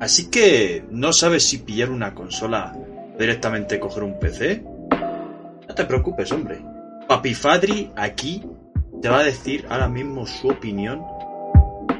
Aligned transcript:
Así 0.00 0.30
que, 0.30 0.84
¿no 0.90 1.12
sabes 1.12 1.44
si 1.44 1.58
pillar 1.58 1.90
una 1.90 2.14
consola 2.14 2.72
o 3.14 3.18
directamente 3.18 3.80
coger 3.80 4.04
un 4.04 4.18
PC? 4.18 4.62
No 5.68 5.74
te 5.74 5.84
preocupes, 5.84 6.30
hombre. 6.30 6.60
Papi 7.08 7.34
Fadri 7.34 7.90
aquí 7.96 8.44
te 9.02 9.08
va 9.08 9.20
a 9.20 9.24
decir 9.24 9.66
ahora 9.68 9.88
mismo 9.88 10.26
su 10.26 10.48
opinión 10.48 11.02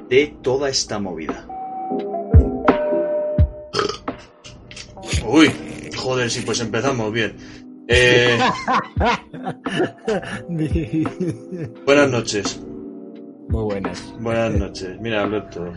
de 0.09 0.37
toda 0.43 0.69
esta 0.69 0.98
movida. 0.98 1.47
Uy, 5.27 5.51
joder, 5.96 6.30
sí, 6.30 6.43
pues 6.46 6.60
empezamos 6.60 7.12
bien. 7.12 7.37
Eh, 7.88 8.38
buenas 11.85 12.10
noches. 12.10 12.60
Muy 13.49 13.65
buenas. 13.65 14.15
Buenas 14.21 14.52
noches. 14.52 15.01
Mira, 15.01 15.24
Alberto. 15.24 15.73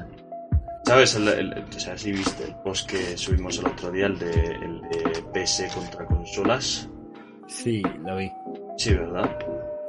¿Sabes? 0.86 1.16
El, 1.16 1.28
el- 1.28 1.64
o 1.76 1.80
sea, 1.80 1.98
si 1.98 2.12
viste 2.12 2.44
el 2.46 2.56
post 2.64 2.90
que 2.90 3.18
subimos 3.18 3.58
el 3.60 3.68
otro 3.68 3.92
día, 3.92 4.08
el 4.08 4.18
de, 4.20 4.32
el 4.32 4.82
de 4.82 5.24
PS 5.34 5.68
contra 5.74 6.06
consolas. 6.06 6.90
Sí, 7.48 7.82
lo 8.06 8.18
vi. 8.18 8.32
Sí, 8.78 8.94
¿verdad? 8.94 9.38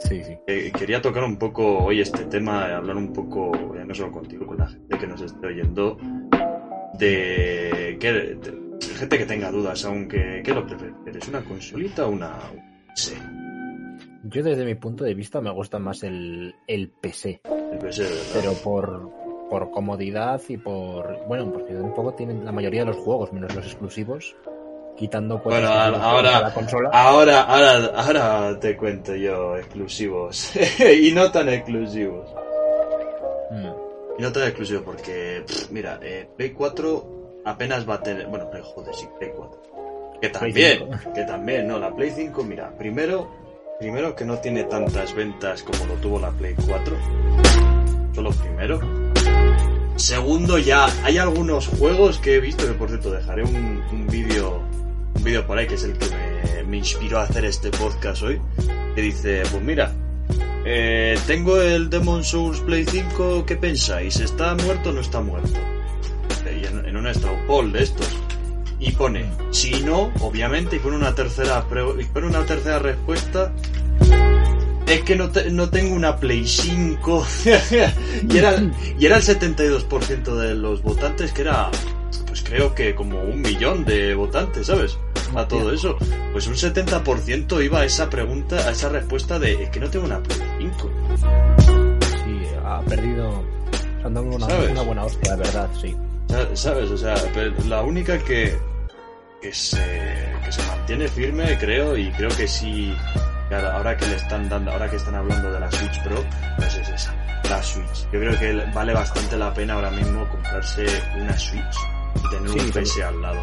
Sí, 0.00 0.22
sí. 0.24 0.36
Eh, 0.46 0.72
quería 0.76 1.00
tocar 1.00 1.24
un 1.24 1.36
poco 1.38 1.78
hoy 1.84 2.00
este 2.00 2.24
tema, 2.26 2.76
hablar 2.76 2.96
un 2.96 3.12
poco, 3.12 3.52
ya 3.74 3.84
no 3.84 3.94
solo 3.94 4.12
contigo, 4.12 4.46
con 4.46 4.58
la 4.58 4.66
gente 4.66 4.98
que 4.98 5.06
nos 5.06 5.20
esté 5.22 5.46
oyendo, 5.46 5.96
de, 6.98 7.96
que, 8.00 8.12
de- 8.12 8.34
de 8.36 8.86
gente 8.98 9.18
que 9.18 9.26
tenga 9.26 9.50
dudas, 9.50 9.84
aunque, 9.84 10.42
¿qué 10.44 10.52
lo 10.52 10.66
prefieres? 10.66 11.28
¿Una 11.28 11.42
consolita 11.44 12.06
o 12.06 12.10
una 12.10 12.36
PC? 12.88 13.16
Yo 14.24 14.42
desde 14.42 14.64
mi 14.64 14.74
punto 14.74 15.04
de 15.04 15.14
vista 15.14 15.40
me 15.40 15.50
gusta 15.50 15.78
más 15.78 16.02
el, 16.02 16.54
el 16.66 16.88
PC, 16.90 17.40
El 17.72 17.78
PC, 17.78 18.02
¿verdad? 18.02 18.16
pero 18.34 18.52
por, 18.54 19.10
por 19.52 19.70
comodidad 19.70 20.40
y 20.48 20.56
por... 20.56 21.26
Bueno, 21.26 21.52
porque 21.52 21.74
un 21.74 21.92
poco 21.92 22.14
tienen 22.14 22.42
la 22.42 22.52
mayoría 22.52 22.80
de 22.80 22.86
los 22.86 22.96
juegos, 22.96 23.34
menos 23.34 23.54
los 23.54 23.66
exclusivos, 23.66 24.34
quitando 24.96 25.42
pues, 25.42 25.56
Bueno, 25.56 25.68
ahora- 25.68 26.38
de 26.38 26.44
la 26.44 26.54
consola. 26.54 26.88
Ahora, 26.90 27.42
ahora, 27.42 27.90
ahora 27.94 28.58
te 28.58 28.74
cuento 28.78 29.14
yo 29.14 29.58
exclusivos. 29.58 30.52
y 31.02 31.12
no 31.12 31.30
tan 31.30 31.50
exclusivos. 31.50 32.34
Mm. 33.50 33.72
Y 34.18 34.22
no 34.22 34.32
tan 34.32 34.44
exclusivos 34.44 34.84
porque, 34.84 35.44
pff, 35.46 35.70
mira, 35.70 36.00
eh, 36.02 36.26
Play 36.34 36.52
4 36.52 37.42
apenas 37.44 37.86
va 37.86 37.96
a 37.96 38.02
tener. 38.02 38.28
Bueno, 38.28 38.48
Play, 38.50 38.62
joder, 38.64 38.94
sí, 38.94 39.06
Play 39.18 39.32
4. 39.36 39.62
Que 40.18 40.30
también, 40.30 40.78
5. 40.78 41.12
que 41.14 41.24
también, 41.24 41.68
no, 41.68 41.78
la 41.78 41.94
Play 41.94 42.10
5, 42.10 42.42
mira, 42.44 42.74
primero, 42.78 43.28
primero 43.78 44.16
que 44.16 44.24
no 44.24 44.38
tiene 44.38 44.64
tantas 44.64 45.14
ventas 45.14 45.62
como 45.62 45.84
lo 45.84 45.94
tuvo 45.96 46.18
la 46.18 46.30
Play 46.30 46.54
4. 46.54 46.96
Solo 48.14 48.30
primero. 48.30 49.01
Segundo, 49.96 50.58
ya 50.58 50.86
hay 51.04 51.18
algunos 51.18 51.68
juegos 51.68 52.18
que 52.18 52.36
he 52.36 52.40
visto 52.40 52.66
que, 52.66 52.72
por 52.72 52.88
cierto, 52.88 53.10
dejaré 53.10 53.44
un, 53.44 53.82
un 53.92 54.06
vídeo 54.08 54.62
un 55.14 55.24
vídeo 55.24 55.46
por 55.46 55.58
ahí 55.58 55.66
que 55.66 55.74
es 55.74 55.84
el 55.84 55.96
que 55.96 56.06
me, 56.66 56.76
inspiró 56.78 57.18
a 57.18 57.24
hacer 57.24 57.44
este 57.44 57.70
podcast 57.70 58.22
hoy. 58.22 58.40
Que 58.94 59.02
dice, 59.02 59.42
pues 59.50 59.62
mira, 59.62 59.92
eh, 60.64 61.18
tengo 61.26 61.60
el 61.60 61.90
Demon 61.90 62.24
Souls 62.24 62.60
Play 62.60 62.84
5, 62.84 63.44
¿qué 63.46 63.56
pensáis? 63.56 64.20
¿Está 64.20 64.54
muerto 64.54 64.90
o 64.90 64.92
no 64.92 65.00
está 65.00 65.20
muerto? 65.20 65.58
Y 66.44 66.66
en, 66.66 66.84
en 66.86 66.96
un 66.96 67.06
straw 67.08 67.36
poll 67.46 67.72
de 67.72 67.82
estos. 67.82 68.08
Y 68.78 68.92
pone, 68.92 69.30
si 69.50 69.82
no, 69.82 70.12
obviamente, 70.20 70.76
y 70.76 70.78
pone 70.80 70.96
una 70.96 71.14
tercera, 71.14 71.64
y 72.00 72.04
pone 72.04 72.26
una 72.26 72.44
tercera 72.44 72.78
respuesta. 72.80 73.52
Es 74.92 75.02
que 75.02 75.16
no, 75.16 75.30
te- 75.30 75.50
no 75.50 75.70
tengo 75.70 75.94
una 75.94 76.16
Play 76.16 76.46
5. 76.46 77.26
y, 78.30 78.36
era, 78.36 78.56
y 78.98 79.06
era 79.06 79.16
el 79.16 79.22
72% 79.22 80.34
de 80.36 80.54
los 80.54 80.82
votantes, 80.82 81.32
que 81.32 81.42
era, 81.42 81.70
pues 82.26 82.42
creo 82.42 82.74
que 82.74 82.94
como 82.94 83.20
un 83.22 83.40
millón 83.40 83.84
de 83.84 84.14
votantes, 84.14 84.66
¿sabes? 84.66 84.98
A 85.34 85.48
todo 85.48 85.72
eso. 85.72 85.96
Pues 86.32 86.46
un 86.46 86.54
70% 86.54 87.64
iba 87.64 87.80
a 87.80 87.84
esa 87.86 88.10
pregunta, 88.10 88.56
a 88.68 88.70
esa 88.72 88.90
respuesta 88.90 89.38
de, 89.38 89.62
es 89.64 89.70
que 89.70 89.80
no 89.80 89.88
tengo 89.88 90.04
una 90.04 90.22
Play 90.22 90.38
5. 90.58 90.90
Sí, 92.24 92.42
ha 92.64 92.80
perdido... 92.82 93.42
Han 94.04 94.14
dado 94.14 94.26
una, 94.26 94.46
una 94.46 94.82
buena 94.82 95.04
hostia, 95.04 95.36
de 95.36 95.42
verdad, 95.44 95.70
sí. 95.80 95.96
Sa- 96.28 96.56
¿Sabes? 96.56 96.90
O 96.90 96.98
sea, 96.98 97.14
la 97.68 97.82
única 97.82 98.18
que, 98.18 98.58
que, 99.40 99.54
se, 99.54 99.78
que 100.44 100.52
se 100.52 100.62
mantiene 100.66 101.08
firme, 101.08 101.56
creo, 101.58 101.96
y 101.96 102.10
creo 102.12 102.30
que 102.30 102.46
sí, 102.48 102.92
claro, 103.60 103.76
ahora 103.76 103.96
que 103.96 104.06
le 104.06 104.16
están 104.16 104.48
dando, 104.48 104.72
ahora 104.72 104.88
que 104.88 104.96
están 104.96 105.14
hablando 105.14 105.52
de 105.52 105.60
la 105.60 105.70
Switch 105.70 106.02
Pro, 106.02 106.24
pues 106.56 106.74
es 106.76 106.88
esa, 106.88 107.12
la 107.50 107.62
Switch. 107.62 108.04
Yo 108.12 108.18
creo 108.20 108.38
que 108.38 108.64
vale 108.72 108.94
bastante 108.94 109.36
la 109.36 109.52
pena 109.52 109.74
ahora 109.74 109.90
mismo 109.90 110.26
comprarse 110.28 110.86
una 111.16 111.36
Switch 111.36 111.76
y 112.16 112.30
tener 112.30 112.48
Sí, 112.50 112.58
un 112.60 112.72
PC 112.72 113.04
al 113.04 113.20
lado. 113.20 113.40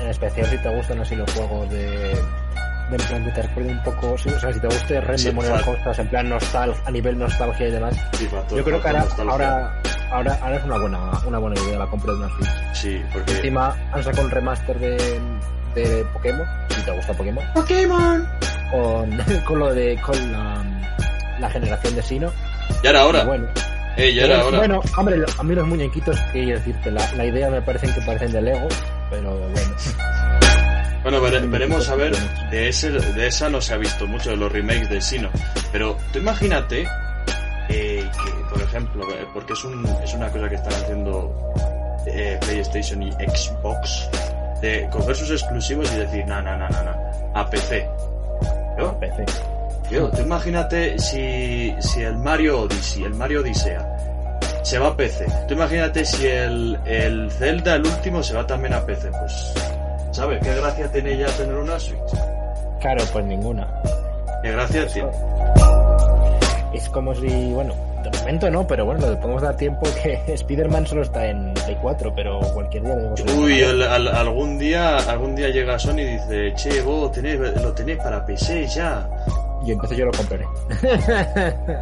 En 0.00 0.06
especial 0.08 0.46
si 0.46 0.58
te 0.58 0.68
gustan 0.76 1.00
así 1.00 1.16
los 1.16 1.30
juegos 1.32 1.68
de... 1.70 2.22
De 2.88 2.96
en 2.96 3.02
plan 3.06 3.22
que 3.24 3.32
te 3.32 3.60
un 3.60 3.82
poco, 3.82 4.16
sí, 4.16 4.30
o 4.30 4.40
sea, 4.40 4.50
si 4.50 4.60
te 4.60 4.66
guste 4.66 4.98
Red 5.02 5.18
Sí, 5.18 5.30
Costas, 5.32 5.98
en 5.98 6.08
plan 6.08 6.26
nostal, 6.30 6.74
a 6.86 6.90
nivel 6.90 7.18
nostalgia 7.18 7.68
y 7.68 7.70
demás, 7.72 7.94
Sí, 8.14 8.26
factor- 8.28 8.56
Yo 8.58 8.64
creo 8.64 8.80
que 8.82 8.92
nostalgia. 8.94 9.30
ahora, 9.32 9.82
ahora, 10.10 10.38
ahora 10.40 10.56
es 10.56 10.64
una 10.64 10.78
buena, 10.78 10.98
una 11.26 11.38
buena 11.38 11.60
idea 11.60 11.78
la 11.80 11.86
compra 11.88 12.12
de 12.12 12.18
una 12.20 12.28
Switch. 12.36 12.48
Sí, 12.72 13.02
porque... 13.12 13.32
Encima 13.32 13.76
han 13.92 14.02
sacado 14.02 14.22
un 14.24 14.30
remaster 14.30 14.78
de, 14.78 15.20
de 15.74 16.04
Pokémon, 16.14 16.46
si 16.70 16.80
te 16.80 16.90
gusta 16.92 17.12
Pokémon, 17.12 17.44
¡Pokémon! 17.52 18.26
Con, 18.70 19.18
con 19.46 19.58
lo 19.58 19.74
de 19.74 19.98
con 20.00 20.32
la, 20.32 20.64
la 21.40 21.50
generación 21.50 21.94
de 21.96 22.02
Sino. 22.02 22.32
Ya 22.82 22.90
era 22.90 23.06
hora. 23.06 23.22
Y 23.22 23.26
Bueno, 23.26 23.48
Eh, 23.96 24.14
ya 24.14 24.24
era 24.24 24.44
hora. 24.44 24.58
bueno, 24.58 24.80
hombre, 24.96 25.16
a 25.38 25.42
mí 25.42 25.54
los 25.54 25.66
muñequitos, 25.66 26.16
que 26.32 26.46
decirte, 26.46 26.90
la, 26.90 27.12
la 27.14 27.24
idea 27.24 27.50
me 27.50 27.60
parecen 27.62 27.92
que 27.94 28.00
parecen 28.02 28.32
de 28.32 28.42
Lego, 28.42 28.68
pero 29.10 29.36
bueno. 29.36 29.74
Bueno, 31.02 31.20
vere- 31.22 31.48
veremos 31.48 31.88
a 31.88 31.94
ver. 31.94 32.14
De, 32.50 32.68
ese, 32.68 32.90
de 32.90 33.26
esa 33.28 33.48
no 33.48 33.60
se 33.60 33.72
ha 33.72 33.76
visto 33.76 34.06
mucho, 34.06 34.30
de 34.30 34.36
los 34.36 34.50
remakes 34.50 34.90
de 34.90 35.00
Sino. 35.00 35.30
Pero 35.72 35.96
tú 36.12 36.18
imagínate 36.18 36.82
eh, 37.68 38.04
que, 38.12 38.30
por 38.52 38.60
ejemplo, 38.60 39.04
eh, 39.14 39.24
porque 39.32 39.52
es, 39.52 39.64
un, 39.64 39.86
es 40.04 40.12
una 40.12 40.28
cosa 40.28 40.48
que 40.48 40.56
están 40.56 40.72
haciendo 40.74 41.32
eh, 42.06 42.36
PlayStation 42.42 43.02
y 43.02 43.12
Xbox, 43.12 44.08
de 44.60 44.88
coger 44.90 45.14
sus 45.16 45.30
exclusivos 45.30 45.90
y 45.92 45.98
decir, 45.98 46.26
no, 46.26 46.42
no, 46.42 46.58
no, 46.58 46.68
no, 46.68 46.82
no, 46.82 47.32
a 47.34 47.48
PC. 47.48 47.88
PC. 49.00 49.24
Tío, 49.88 50.10
tú 50.10 50.20
imagínate 50.20 50.98
si, 50.98 51.74
si 51.80 52.02
el 52.02 52.18
Mario 52.18 52.62
Odyssey, 52.62 53.04
el 53.04 53.14
Mario 53.14 53.40
Odisea, 53.40 53.96
se 54.62 54.78
va 54.78 54.88
a 54.88 54.96
PC. 54.96 55.26
Tú 55.46 55.54
imagínate 55.54 56.04
si 56.04 56.26
el, 56.26 56.78
el 56.84 57.30
Zelda, 57.30 57.76
el 57.76 57.86
último, 57.86 58.22
se 58.22 58.34
va 58.34 58.46
también 58.46 58.74
a 58.74 58.84
PC. 58.84 59.10
Pues, 59.10 59.54
¿sabes 60.12 60.40
qué 60.42 60.54
gracia 60.54 60.90
tiene 60.92 61.16
ya 61.16 61.26
tener 61.28 61.54
una 61.54 61.78
Switch? 61.78 62.12
Claro, 62.80 63.02
pues 63.12 63.24
ninguna. 63.24 63.66
¿Qué 64.42 64.50
gracia 64.50 64.86
tiene? 64.88 65.10
Es 66.74 66.88
como 66.90 67.14
si, 67.14 67.28
bueno, 67.52 67.74
de 68.02 68.18
momento 68.18 68.50
no, 68.50 68.66
pero 68.66 68.84
bueno, 68.86 69.08
le 69.10 69.16
podemos 69.16 69.42
dar 69.42 69.56
tiempo 69.56 69.86
que 70.02 70.20
Spider-Man 70.34 70.86
solo 70.86 71.02
está 71.02 71.26
en 71.26 71.52
Play 71.54 71.76
4, 71.80 72.12
pero 72.14 72.40
cualquier 72.54 72.84
día 72.84 72.94
debemos 72.96 73.20
Uy, 73.36 73.60
el- 73.60 73.82
al- 73.82 74.08
algún 74.08 74.58
día 74.58 74.96
algún 74.98 75.34
día 75.34 75.48
llega 75.48 75.78
Sony 75.78 75.98
y 76.00 76.04
dice, 76.04 76.52
che, 76.54 76.80
vos 76.82 77.10
tenéis, 77.12 77.38
lo 77.62 77.72
tenéis 77.72 77.98
para 77.98 78.24
PC 78.24 78.66
ya. 78.66 79.08
Y 79.64 79.72
entonces 79.72 79.98
yo 79.98 80.04
lo 80.04 80.12
compraré. 80.12 80.44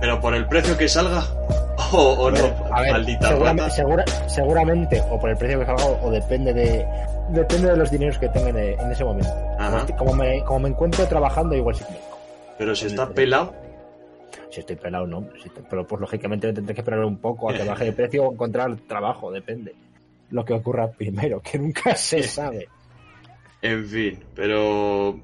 Pero 0.00 0.20
por 0.20 0.34
el 0.34 0.46
precio 0.46 0.76
que 0.76 0.88
salga, 0.88 1.22
o, 1.92 1.96
o 1.98 2.30
no, 2.30 2.38
A 2.72 2.80
ver, 2.82 2.92
maldita 2.92 3.28
seguramente, 3.28 3.70
segura- 3.70 4.04
seguramente, 4.26 5.02
o 5.10 5.18
por 5.18 5.30
el 5.30 5.36
precio 5.36 5.58
que 5.60 5.66
salga, 5.66 5.84
o 6.02 6.10
depende 6.10 6.52
de 6.52 6.86
depende 7.30 7.70
de 7.70 7.76
los 7.76 7.90
dineros 7.90 8.18
que 8.18 8.28
tengan 8.28 8.56
en, 8.56 8.90
ese 8.92 9.04
momento. 9.04 9.28
Ajá. 9.58 9.84
Como 9.98 10.14
me, 10.14 10.42
como 10.44 10.60
me 10.60 10.68
encuentro 10.68 11.04
trabajando, 11.06 11.54
igual 11.56 11.74
sí 11.74 11.84
me. 11.90 11.96
Pero 12.58 12.74
si 12.74 12.86
está 12.86 13.06
pelado, 13.08 13.52
Si 14.50 14.60
estoy 14.60 14.76
pelado, 14.76 15.06
no. 15.06 15.28
Si 15.42 15.48
estoy- 15.48 15.64
pero 15.68 15.86
pues 15.86 16.00
lógicamente 16.00 16.52
tendré 16.52 16.74
que 16.74 16.80
esperar 16.80 17.04
un 17.04 17.18
poco 17.18 17.50
a 17.50 17.54
que 17.54 17.64
baje 17.64 17.84
de 17.86 17.92
precio 17.92 18.24
o 18.24 18.32
encontrar 18.32 18.76
trabajo, 18.88 19.30
depende. 19.32 19.74
Lo 20.30 20.44
que 20.44 20.54
ocurra 20.54 20.90
primero, 20.90 21.40
que 21.40 21.58
nunca 21.58 21.94
se 21.96 22.22
sabe. 22.24 22.68
En 23.62 23.84
fin, 23.86 24.18
pero 24.34 25.18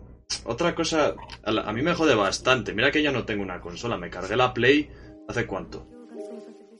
otra 0.44 0.74
cosa, 0.74 1.14
a, 1.44 1.50
la- 1.50 1.62
a 1.62 1.72
mí 1.72 1.82
me 1.82 1.94
jode 1.94 2.14
bastante. 2.14 2.72
Mira 2.74 2.90
que 2.90 3.02
yo 3.02 3.12
no 3.12 3.24
tengo 3.24 3.42
una 3.42 3.60
consola, 3.60 3.96
me 3.98 4.10
cargué 4.10 4.36
la 4.36 4.52
Play 4.54 4.90
hace 5.28 5.46
cuánto. 5.46 5.86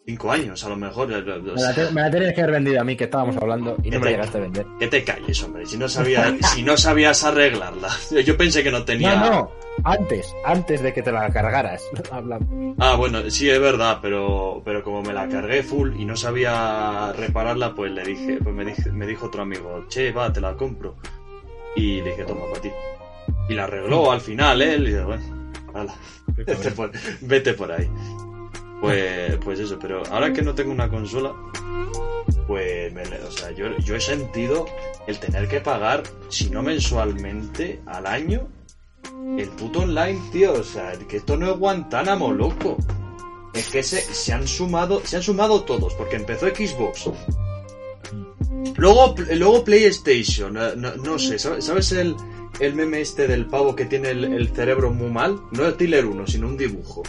Cinco 0.05 0.33
años, 0.33 0.65
a 0.65 0.69
lo 0.69 0.75
mejor. 0.77 1.09
ya- 1.11 1.21
Me 1.21 1.61
la, 1.63 1.73
te- 1.75 1.91
me 1.93 2.01
la 2.01 2.11
tienes 2.11 2.35
que 2.35 2.41
haber 2.41 2.55
vendido 2.55 2.81
a 2.81 2.85
mí, 2.85 2.97
que 2.97 3.05
estábamos 3.05 3.37
hablando, 3.37 3.77
y 3.85 3.91
no 3.91 4.01
me 4.01 4.07
la 4.07 4.11
llegaste 4.13 4.39
a 4.39 4.41
vender. 4.41 4.67
Que 4.81 4.89
te 4.89 5.05
calles, 5.05 5.41
hombre. 5.45 5.65
Si 5.65 5.77
no, 5.79 5.89
sabía, 5.89 6.37
si 6.43 6.63
no 6.65 6.77
sabías 6.77 7.23
arreglarla. 7.23 7.89
Yo 8.25 8.37
pensé 8.37 8.65
que 8.65 8.73
no 8.73 8.85
tenía. 8.85 9.15
No, 9.15 9.31
no, 9.31 9.51
antes, 9.85 10.35
antes 10.45 10.83
de 10.83 10.93
que 10.93 11.03
te 11.03 11.13
la 11.13 11.31
cargaras. 11.31 11.83
Ah, 12.79 12.97
bueno, 12.97 13.31
sí, 13.31 13.49
es 13.49 13.61
verdad, 13.61 13.99
pero, 14.01 14.63
pero 14.65 14.83
como 14.83 15.03
me 15.03 15.13
la 15.13 15.29
cargué 15.29 15.63
full 15.63 15.95
y 15.99 16.05
no 16.05 16.17
sabía 16.17 17.13
repararla, 17.13 17.75
pues 17.75 17.93
le 17.93 18.03
dije, 18.03 18.39
pues 18.43 18.55
me, 18.55 18.65
dije, 18.65 18.91
me 18.91 19.07
dijo 19.07 19.27
otro 19.27 19.43
amigo, 19.43 19.85
che, 19.89 20.13
va, 20.13 20.33
te 20.33 20.41
la 20.41 20.55
compro. 20.57 20.97
Y 21.77 22.01
le 22.01 22.11
dije, 22.11 22.25
toma, 22.25 22.43
para 22.49 22.61
ti. 22.61 22.71
Y 23.49 23.55
la 23.55 23.65
arregló 23.65 24.11
al 24.11 24.21
final, 24.21 24.61
¿eh? 24.63 24.77
Y 24.77 24.85
dije, 24.85 25.03
bueno, 25.03 25.53
hala, 25.75 25.95
vete 26.27 26.71
por, 26.73 26.91
vete 27.21 27.55
por 27.55 27.73
ahí. 27.73 27.89
Pues, 28.81 29.37
pues 29.37 29.61
eso, 29.61 29.79
pero 29.79 30.03
ahora 30.11 30.33
que 30.33 30.43
no 30.43 30.55
tengo 30.55 30.73
una 30.73 30.89
consola, 30.89 31.33
pues, 32.47 32.93
me, 32.93 33.03
o 33.03 33.31
sea, 33.31 33.53
yo, 33.53 33.77
yo 33.79 33.97
he 33.97 34.01
sentido 34.01 34.67
el 35.07 35.19
tener 35.19 35.49
que 35.49 35.61
pagar, 35.61 36.03
si 36.29 36.51
no 36.51 36.63
mensualmente, 36.63 37.81
al 37.87 38.07
año, 38.07 38.49
el 39.39 39.49
puto 39.51 39.81
online, 39.81 40.21
tío. 40.33 40.53
O 40.53 40.65
sea, 40.65 40.93
que 41.09 41.19
esto 41.19 41.37
no 41.37 41.53
es 41.53 41.59
Guantánamo, 41.59 42.33
loco. 42.33 42.77
Es 43.55 43.69
que 43.69 43.83
se, 43.83 44.01
se 44.01 44.33
han 44.33 44.47
sumado, 44.47 45.03
se 45.05 45.17
han 45.17 45.23
sumado 45.23 45.63
todos, 45.65 45.95
porque 45.95 46.17
empezó 46.17 46.47
Xbox. 46.49 47.11
Luego, 48.77 49.15
luego 49.35 49.65
PlayStation, 49.65 50.57
eh, 50.57 50.75
no, 50.77 51.19
sé, 51.19 51.39
¿sabes, 51.39 51.93
el, 51.93 52.17
el 52.61 52.75
meme 52.75 53.01
este 53.01 53.27
del 53.27 53.47
pavo 53.47 53.75
que 53.75 53.85
tiene 53.85 54.11
el, 54.11 54.49
cerebro 54.55 54.91
muy 54.91 55.11
mal? 55.11 55.41
No 55.53 55.67
es 55.67 55.77
Tiller 55.77 56.07
1, 56.07 56.27
sino 56.27 56.49
un 56.49 56.57
dibujo. 56.57 57.03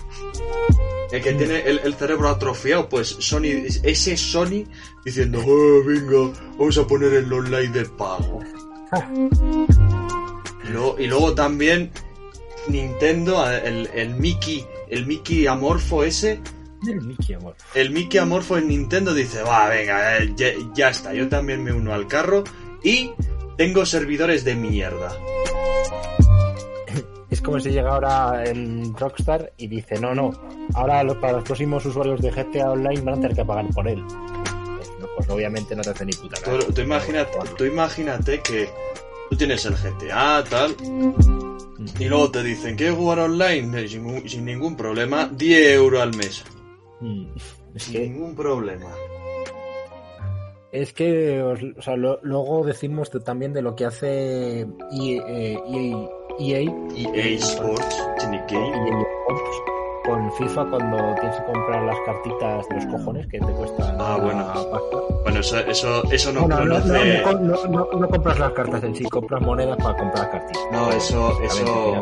El 1.11 1.21
que 1.21 1.33
tiene 1.33 1.59
el, 1.61 1.79
el 1.79 1.93
cerebro 1.93 2.29
atrofiado, 2.29 2.89
pues 2.89 3.07
Sony, 3.07 3.65
ese 3.83 4.17
Sony 4.17 4.65
diciendo, 5.05 5.43
"Oh, 5.45 5.83
venga, 5.85 6.33
vamos 6.57 6.77
a 6.77 6.87
poner 6.87 7.13
el 7.13 7.31
online 7.31 7.69
de 7.69 7.85
pago. 7.85 8.39
Y 10.73 10.75
luego, 10.75 10.95
y 10.99 11.05
luego 11.07 11.35
también 11.35 11.91
Nintendo, 12.67 13.47
el, 13.49 13.87
el 13.93 14.15
Mickey, 14.15 14.65
el 14.89 15.05
Mickey 15.05 15.45
amorfo 15.45 16.03
ese, 16.03 16.39
El 16.87 17.01
Mickey, 17.01 17.35
amor. 17.35 17.55
el 17.75 17.91
Mickey 17.91 18.19
amorfo 18.19 18.57
en 18.57 18.69
Nintendo 18.69 19.13
dice, 19.13 19.43
va, 19.43 19.67
venga, 19.69 20.17
eh, 20.17 20.33
ya, 20.35 20.47
ya 20.73 20.89
está, 20.89 21.13
yo 21.13 21.29
también 21.29 21.63
me 21.63 21.71
uno 21.71 21.93
al 21.93 22.07
carro 22.07 22.43
y 22.83 23.11
tengo 23.55 23.85
servidores 23.85 24.43
de 24.45 24.55
mierda. 24.55 25.15
Es 27.29 27.41
como 27.41 27.59
si 27.59 27.69
llega 27.71 27.91
ahora 27.91 28.43
el 28.43 28.93
Rockstar 28.97 29.53
y 29.57 29.67
dice, 29.67 29.99
no, 29.99 30.13
no, 30.15 30.31
ahora 30.75 31.03
los- 31.03 31.17
para 31.17 31.33
los 31.33 31.43
próximos 31.43 31.85
usuarios 31.85 32.21
de 32.21 32.31
GTA 32.31 32.71
Online 32.71 33.01
van 33.01 33.13
a 33.15 33.21
tener 33.21 33.35
que 33.35 33.45
pagar 33.45 33.67
por 33.69 33.87
él. 33.87 34.03
Pues, 34.77 34.89
pues 35.17 35.29
obviamente 35.29 35.75
no 35.75 35.81
te 35.83 35.89
hace 35.91 36.05
ni 36.05 36.13
puta 36.13 36.37
Tú, 36.41 36.71
tú 36.73 36.81
imagínate, 36.81 37.31
tú 37.57 37.65
imagínate 37.65 38.39
que 38.41 38.69
tú 39.33 39.37
tienes 39.39 39.65
el 39.65 39.73
GTA, 39.75 40.43
tal, 40.49 40.75
y 41.99 42.05
luego 42.05 42.29
te 42.31 42.43
dicen, 42.43 42.75
¿quieres 42.75 42.95
jugar 42.95 43.19
online? 43.19 43.81
Eh, 43.81 43.87
Sin, 43.87 44.03
ningún- 44.05 44.29
sin 44.29 44.45
ningún 44.45 44.75
problema, 44.77 45.27
10 45.33 45.73
euros 45.75 46.01
al 46.01 46.15
mes. 46.15 46.43
Mm. 47.01 47.25
Es 47.75 47.83
Sin 47.83 47.93
que, 47.93 47.99
ningún 48.09 48.35
problema. 48.35 48.93
es 50.71 50.93
que 50.93 51.41
os- 51.41 51.59
o 51.77 51.81
sea, 51.81 51.95
lo- 51.95 52.19
luego 52.23 52.63
decimos 52.65 53.09
de- 53.11 53.19
también 53.21 53.53
de 53.53 53.61
lo 53.63 53.75
que 53.75 53.85
hace 53.85 54.59
EA, 54.61 54.67
eh, 55.27 55.59
EA, 56.39 56.59
EA, 56.61 56.71
EA 56.95 57.35
Sports, 57.37 57.95
que. 58.47 58.55
EA 58.55 58.99
Sports 58.99 59.72
con 60.05 60.31
FIFA 60.33 60.65
cuando 60.69 61.15
tienes 61.19 61.37
que 61.39 61.45
comprar 61.45 61.83
las 61.83 61.97
cartitas 62.05 62.67
de 62.69 62.75
los 62.75 62.85
cojones 62.87 63.27
que 63.27 63.39
te 63.39 63.45
cuestan 63.53 63.97
Ah, 63.99 64.17
bueno. 64.21 64.45
pasta. 64.53 64.97
Bueno, 65.23 65.39
eso, 65.39 65.59
eso, 65.59 66.03
eso 66.11 66.31
no 66.33 66.41
Bueno, 66.41 66.65
no, 66.65 66.79
no, 66.79 66.79
no, 66.79 67.35
no- 67.39 67.67
no- 67.67 67.99
no 67.99 68.09
compras 68.09 68.39
las 68.39 68.51
cartas 68.51 68.83
en 68.83 68.95
sí, 68.95 69.03
compras 69.05 69.41
monedas 69.41 69.77
para 69.77 69.97
comprar 69.97 70.31
cartitas. 70.31 70.63
No, 70.71 70.89
eso, 70.91 71.41
eso, 71.43 72.01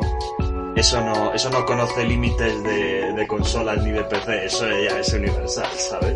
eso 0.75 1.01
no, 1.01 1.33
eso 1.33 1.49
no 1.51 1.65
conoce 1.65 2.03
límites 2.05 2.63
de, 2.63 3.13
de 3.13 3.27
consolas 3.27 3.83
ni 3.83 3.91
de 3.91 4.03
PC, 4.03 4.45
eso 4.45 4.65
ya 4.67 4.99
es 4.99 5.13
universal, 5.13 5.65
¿sabes? 5.73 6.15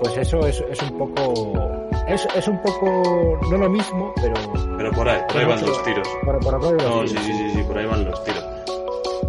Pues- 0.00 0.16
eso 0.18 0.46
es, 0.46 0.64
es 0.70 0.82
un 0.82 0.98
poco. 0.98 1.88
Es, 2.08 2.26
es 2.34 2.48
un 2.48 2.60
poco. 2.62 3.38
No 3.50 3.58
lo 3.58 3.68
mismo, 3.68 4.12
pero. 4.16 4.34
Pero 4.78 4.90
por 4.92 5.08
ahí, 5.08 5.20
por 5.28 5.36
ahí 5.38 5.44
van 5.46 5.66
los 5.66 5.82
tiros. 5.82 6.08
Por, 6.24 6.38
por 6.40 6.52
los 6.62 6.72
No, 6.84 7.06
sí, 7.06 7.14
tiros, 7.14 7.24
sí, 7.26 7.32
sí, 7.32 7.50
sí, 7.54 7.62
por 7.64 7.78
ahí 7.78 7.86
van 7.86 8.04
los 8.04 8.24
tiros. 8.24 8.44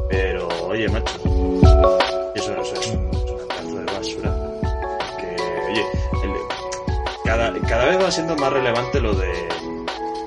Pero, 0.10 0.48
oye, 0.78 0.90
macho, 0.90 1.16
eso, 2.36 2.54
eso 2.54 2.74
es, 2.76 2.88
un, 2.92 3.10
pedazo 3.10 3.78
de 3.80 3.86
basura. 3.86 4.60
Que, 5.18 5.36
oye, 5.72 5.86
cada, 7.26 7.52
cada 7.62 7.86
vez 7.86 8.04
va 8.04 8.12
siendo 8.12 8.36
más 8.36 8.54
relevante 8.54 9.02
lo 9.02 9.14
de 9.16 9.48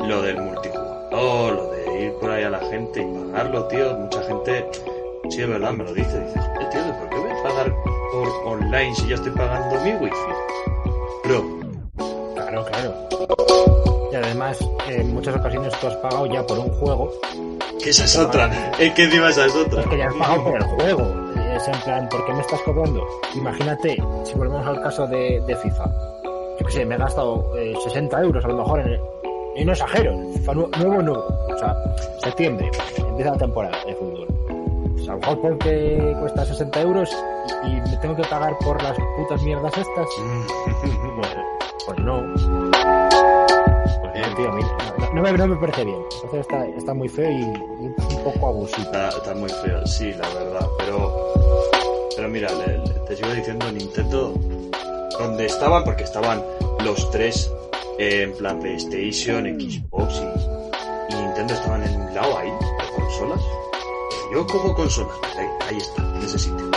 lo 0.09 0.23
del 0.23 0.41
multijugador, 0.41 1.55
lo 1.55 1.71
de 1.71 2.03
ir 2.03 2.13
por 2.15 2.31
ahí 2.31 2.43
a 2.43 2.51
la 2.51 2.59
gente 2.59 3.01
y 3.01 3.05
pagarlo, 3.05 3.69
tío. 3.69 3.95
Mucha 3.95 4.23
gente, 4.25 4.69
sí, 5.29 5.43
es 5.43 5.49
verdad, 5.49 5.71
me 5.73 5.85
lo 5.85 5.95
dice. 5.95 6.19
Dice, 6.19 6.41
"Joder, 6.41 6.71
tío, 6.71 6.99
¿por 6.99 7.09
qué 7.11 7.17
voy 7.17 7.31
a 7.31 7.43
pagar 7.45 7.75
por 8.13 8.29
online 8.53 8.95
si 8.97 9.09
ya 9.09 9.15
estoy 9.15 9.33
pagando 9.33 9.81
mi 9.85 9.93
wifi? 9.93 10.17
Bro, 11.25 11.61
Claro, 12.35 12.65
claro. 12.65 14.00
Y 14.13 14.17
además, 14.17 14.59
en 14.89 15.15
muchas 15.15 15.37
ocasiones 15.37 15.73
tú 15.81 15.87
has 15.87 15.97
pagado 15.97 16.27
ya 16.27 16.45
por 16.47 16.59
un 16.59 16.71
juego. 16.71 17.11
que 17.83 17.91
esa 17.91 18.05
es 18.05 18.19
otra. 18.19 18.51
Es 18.79 18.93
que 18.95 19.05
encima 19.05 19.31
esa 19.31 19.47
es 19.47 19.55
otra. 19.55 19.81
Es 19.83 19.87
que 19.87 19.99
ya 19.99 20.09
has 20.09 20.15
pagado 20.15 20.45
por 20.45 20.57
el 20.57 20.63
juego. 20.65 21.03
Es 21.57 21.69
en 21.69 21.81
plan, 21.81 22.09
¿por 22.09 22.25
qué 22.27 22.33
me 22.33 22.41
estás 22.41 22.61
cobrando? 22.63 23.07
Imagínate, 23.35 23.97
si 24.25 24.35
volvemos 24.35 24.67
al 24.67 24.81
caso 24.83 25.07
de, 25.07 25.41
de 25.47 25.57
FIFA. 25.57 25.85
Yo 26.59 26.67
qué 26.67 26.73
sé, 26.73 26.85
me 26.85 26.95
he 26.95 26.99
gastado 26.99 27.57
eh, 27.57 27.75
60 27.85 28.21
euros 28.23 28.45
a 28.45 28.49
lo 28.49 28.57
mejor 28.57 28.81
en 28.81 28.89
el- 28.89 29.01
Y 29.57 29.65
no 29.65 29.73
exagero, 29.73 30.13
FIFA 30.35 30.55
nu- 30.55 30.71
nuevo, 30.79 31.03
nuevo. 31.03 31.25
O 31.55 31.59
sea, 31.59 31.75
septiembre, 32.23 32.71
empieza 32.99 33.31
la 33.33 33.39
temporada 33.39 33.85
de 33.85 33.95
fútbol. 33.95 34.27
Pues 34.95 35.09
a 35.09 35.13
lo 35.13 35.19
mejor 35.21 35.41
porque 35.41 36.17
cuesta 36.21 36.45
60 36.45 36.81
euros 36.83 37.11
y, 37.65 37.69
y 37.69 37.81
me 37.81 37.97
tengo 37.99 38.17
que 38.17 38.23
pagar 38.25 38.57
por 38.59 38.83
las 38.83 38.97
putas 39.17 39.43
mierdas 39.43 39.73
estas. 39.77 40.07
Pues, 41.17 41.97
pues 41.97 41.99
no. 42.01 42.23
Pues 44.37 45.13
no, 45.13 45.23
me, 45.23 45.33
no 45.33 45.47
me 45.49 45.57
parece 45.57 45.85
bien. 45.85 45.99
Entonces 46.15 46.41
está, 46.41 46.67
está 46.67 46.95
muy 46.95 47.09
feo 47.09 47.31
y, 47.31 47.43
un 47.43 47.95
poco 48.25 48.49
abusivo. 48.49 48.91
Está, 48.93 49.35
muy 49.35 49.51
feo, 49.51 49.87
sí, 49.87 50.13
la 50.13 50.29
verdad. 50.29 50.69
Pero, 50.79 51.33
pero 52.17 52.29
mira, 52.29 52.49
te 53.07 53.17
sigo 53.17 53.31
diciendo 53.35 53.71
Nintendo, 53.73 54.35
donde 55.19 55.47
estaban, 55.47 55.85
porque 55.85 56.05
estaban 56.05 56.43
los 56.85 57.11
tres 57.11 57.51
eh, 57.99 58.23
en 58.23 58.33
plan 58.35 58.61
PlayStation, 58.61 59.45
Xbox 59.45 60.21
y, 60.21 61.15
Nintendo 61.15 61.55
estaban 61.55 61.83
en 61.83 62.01
un 62.01 62.15
lado 62.15 62.39
ahí, 62.39 62.53
consolas. 62.95 63.41
Yo 64.33 64.47
cojo 64.47 64.75
consolas, 64.75 65.17
ahí, 65.37 65.47
ahí 65.69 65.77
está, 65.77 66.03
en 66.03 66.23
ese 66.23 66.39
sitio. 66.39 66.71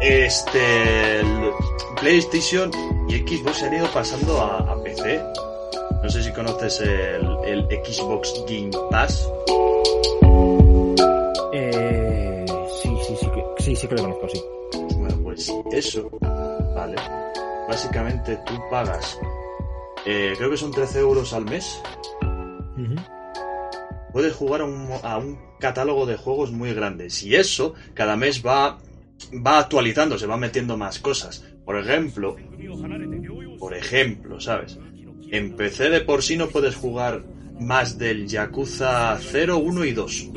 Este, 0.00 1.22
PlayStation 2.00 2.70
y 3.08 3.18
Xbox 3.18 3.58
se 3.58 3.66
han 3.66 3.74
ido 3.74 3.86
pasando 3.88 4.40
a 4.40 4.82
PC. 4.82 5.20
No 6.04 6.10
sé 6.10 6.22
si 6.22 6.32
conoces 6.32 6.82
el, 6.82 7.26
el 7.46 7.66
Xbox 7.82 8.44
Game 8.46 8.70
Pass. 8.90 9.26
Eh, 11.50 12.44
sí, 12.82 12.90
sí, 13.06 13.16
sí, 13.18 13.26
que, 13.30 13.62
sí, 13.62 13.74
sí 13.74 13.88
que 13.88 13.94
lo 13.94 14.02
conozco, 14.02 14.28
sí. 14.28 14.44
Bueno, 14.98 15.16
pues 15.22 15.50
eso, 15.72 16.10
vale. 16.20 16.96
Básicamente 17.66 18.38
tú 18.44 18.52
pagas, 18.70 19.18
eh, 20.04 20.34
creo 20.36 20.50
que 20.50 20.58
son 20.58 20.72
13 20.72 20.98
euros 21.00 21.32
al 21.32 21.46
mes. 21.46 21.80
Puedes 24.12 24.34
jugar 24.34 24.60
a 24.60 24.64
un, 24.64 24.90
a 25.02 25.16
un 25.16 25.38
catálogo 25.58 26.04
de 26.04 26.18
juegos 26.18 26.52
muy 26.52 26.74
grandes. 26.74 27.22
Y 27.22 27.34
eso, 27.34 27.72
cada 27.94 28.14
mes 28.14 28.44
va, 28.44 28.78
va 29.34 29.58
actualizando, 29.58 30.18
se 30.18 30.26
va 30.26 30.36
metiendo 30.36 30.76
más 30.76 30.98
cosas. 30.98 31.46
Por 31.64 31.78
ejemplo, 31.78 32.36
por 33.58 33.74
ejemplo, 33.74 34.38
¿sabes? 34.38 34.78
En 35.34 35.56
PC 35.56 35.90
de 35.90 36.00
por 36.00 36.22
sí 36.22 36.36
no 36.36 36.46
puedes 36.48 36.76
jugar 36.76 37.24
más 37.58 37.98
del 37.98 38.28
Yakuza 38.28 39.18
0, 39.20 39.58
1 39.58 39.84
y 39.84 39.92
2. 39.92 40.28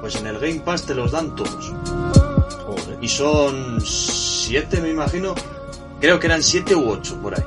Pues 0.00 0.16
en 0.16 0.26
el 0.26 0.38
Game 0.38 0.60
Pass 0.60 0.86
te 0.86 0.94
los 0.94 1.12
dan 1.12 1.34
todos. 1.36 1.72
Joder. 2.64 2.98
Y 3.02 3.08
son 3.08 3.80
siete, 3.82 4.80
me 4.80 4.90
imagino. 4.90 5.34
Creo 6.00 6.18
que 6.18 6.26
eran 6.26 6.42
siete 6.42 6.74
u 6.74 6.88
ocho 6.88 7.20
por 7.20 7.34
ahí. 7.34 7.44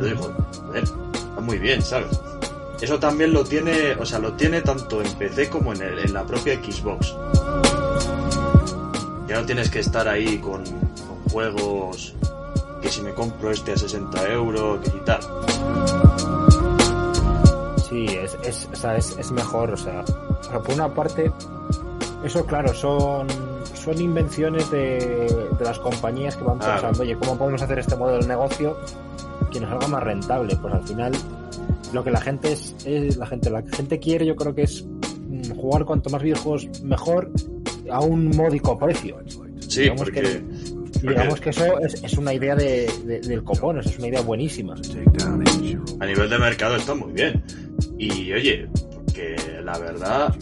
Yo 0.00 0.06
digo, 0.06 0.34
joder, 0.62 0.84
está 0.84 1.40
muy 1.42 1.58
bien, 1.58 1.82
¿sabes? 1.82 2.18
Eso 2.80 2.98
también 2.98 3.32
lo 3.34 3.44
tiene, 3.44 3.92
o 3.98 4.06
sea, 4.06 4.18
lo 4.20 4.32
tiene 4.34 4.62
tanto 4.62 5.02
en 5.02 5.12
PC 5.12 5.50
como 5.50 5.74
en, 5.74 5.82
el- 5.82 5.98
en 5.98 6.12
la 6.14 6.24
propia 6.24 6.54
Xbox. 6.62 7.14
Ya 9.28 9.40
no 9.40 9.44
tienes 9.46 9.68
que 9.70 9.80
estar 9.80 10.08
ahí 10.08 10.38
con, 10.38 10.64
con 10.64 11.22
juegos 11.30 12.14
que 12.82 12.88
si 12.90 13.02
me 13.02 13.12
compro 13.14 13.50
este 13.50 13.72
a 13.72 13.76
60 13.76 14.28
euros, 14.32 14.80
que 14.80 14.96
y 14.96 15.00
tal. 15.04 15.20
Sí, 17.88 18.06
es, 18.06 18.36
es, 18.44 18.68
o 18.72 18.76
sea, 18.76 18.96
es, 18.96 19.16
es 19.18 19.30
mejor, 19.32 19.70
o 19.72 19.76
sea, 19.76 20.04
por 20.64 20.74
una 20.74 20.92
parte, 20.92 21.32
eso 22.22 22.44
claro, 22.44 22.74
son, 22.74 23.26
son 23.74 24.00
invenciones 24.00 24.70
de, 24.70 24.98
de 25.58 25.64
las 25.64 25.78
compañías 25.78 26.36
que 26.36 26.44
van 26.44 26.58
Claro. 26.58 26.74
pensando, 26.74 27.02
oye, 27.02 27.16
¿cómo 27.16 27.38
podemos 27.38 27.62
hacer 27.62 27.78
este 27.78 27.96
modelo 27.96 28.20
de 28.20 28.28
negocio 28.28 28.76
que 29.50 29.60
nos 29.60 29.70
haga 29.72 29.88
más 29.88 30.02
rentable? 30.02 30.54
Pues 30.56 30.74
al 30.74 30.82
final, 30.86 31.12
lo 31.94 32.04
que 32.04 32.10
la 32.10 32.20
gente 32.20 32.52
es, 32.52 32.74
es 32.84 33.16
la 33.16 33.26
gente, 33.26 33.48
la 33.48 33.62
gente 33.62 33.98
quiere, 33.98 34.26
yo 34.26 34.36
creo 34.36 34.54
que 34.54 34.62
es 34.64 34.84
mm, 34.84 35.56
jugar 35.58 35.86
cuanto 35.86 36.10
más 36.10 36.22
videojuegos 36.22 36.68
mejor 36.82 37.30
a 37.90 38.00
un 38.00 38.36
módico 38.36 38.78
precio. 38.78 39.16
Sí, 39.66 39.80
Digamos 39.82 40.02
porque... 40.02 40.20
que- 40.20 40.57
digamos 41.02 41.40
que 41.40 41.50
eso 41.50 41.78
es, 41.80 42.02
es 42.02 42.12
una 42.14 42.32
idea 42.34 42.54
de, 42.56 42.90
de- 43.04 43.20
del 43.20 43.42
copón, 43.44 43.78
eso 43.78 43.88
es 43.90 43.98
una 43.98 44.08
idea 44.08 44.20
buenísima. 44.22 44.74
a 46.00 46.06
nivel 46.06 46.30
de 46.30 46.38
mercado 46.38 46.76
está 46.76 46.94
muy 46.94 47.12
bien. 47.12 47.42
Y 47.98 48.32
oye, 48.32 48.68
porque 48.94 49.36
la 49.64 49.78
verdad, 49.78 50.34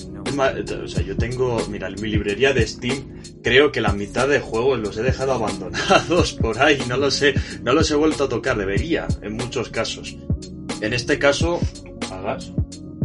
o 0.85 0.89
sea, 0.89 1.03
yo 1.03 1.17
tengo, 1.17 1.59
mira, 1.71 1.89
en 1.89 2.01
mi 2.01 2.09
librería 2.09 2.53
de 2.53 2.67
Steam, 2.67 3.21
creo 3.43 3.71
que 3.73 3.81
la 3.81 3.93
mitad 3.93 4.29
de 4.29 4.41
juegos 4.41 4.79
los 4.81 4.97
he 4.99 5.03
dejado 5.03 5.33
abandonados 5.33 6.33
por 6.41 6.59
ahí, 6.61 6.79
no 6.89 6.97
los 6.97 7.21
he, 7.23 7.35
no 7.63 7.73
los 7.73 7.91
he 7.91 7.95
vuelto 7.95 8.25
a 8.25 8.29
tocar, 8.29 8.57
debería, 8.57 9.07
en 9.23 9.35
muchos 9.35 9.69
casos. 9.71 10.17
En 10.81 10.93
este 10.93 11.19
caso, 11.19 11.61
hagas, 12.13 12.53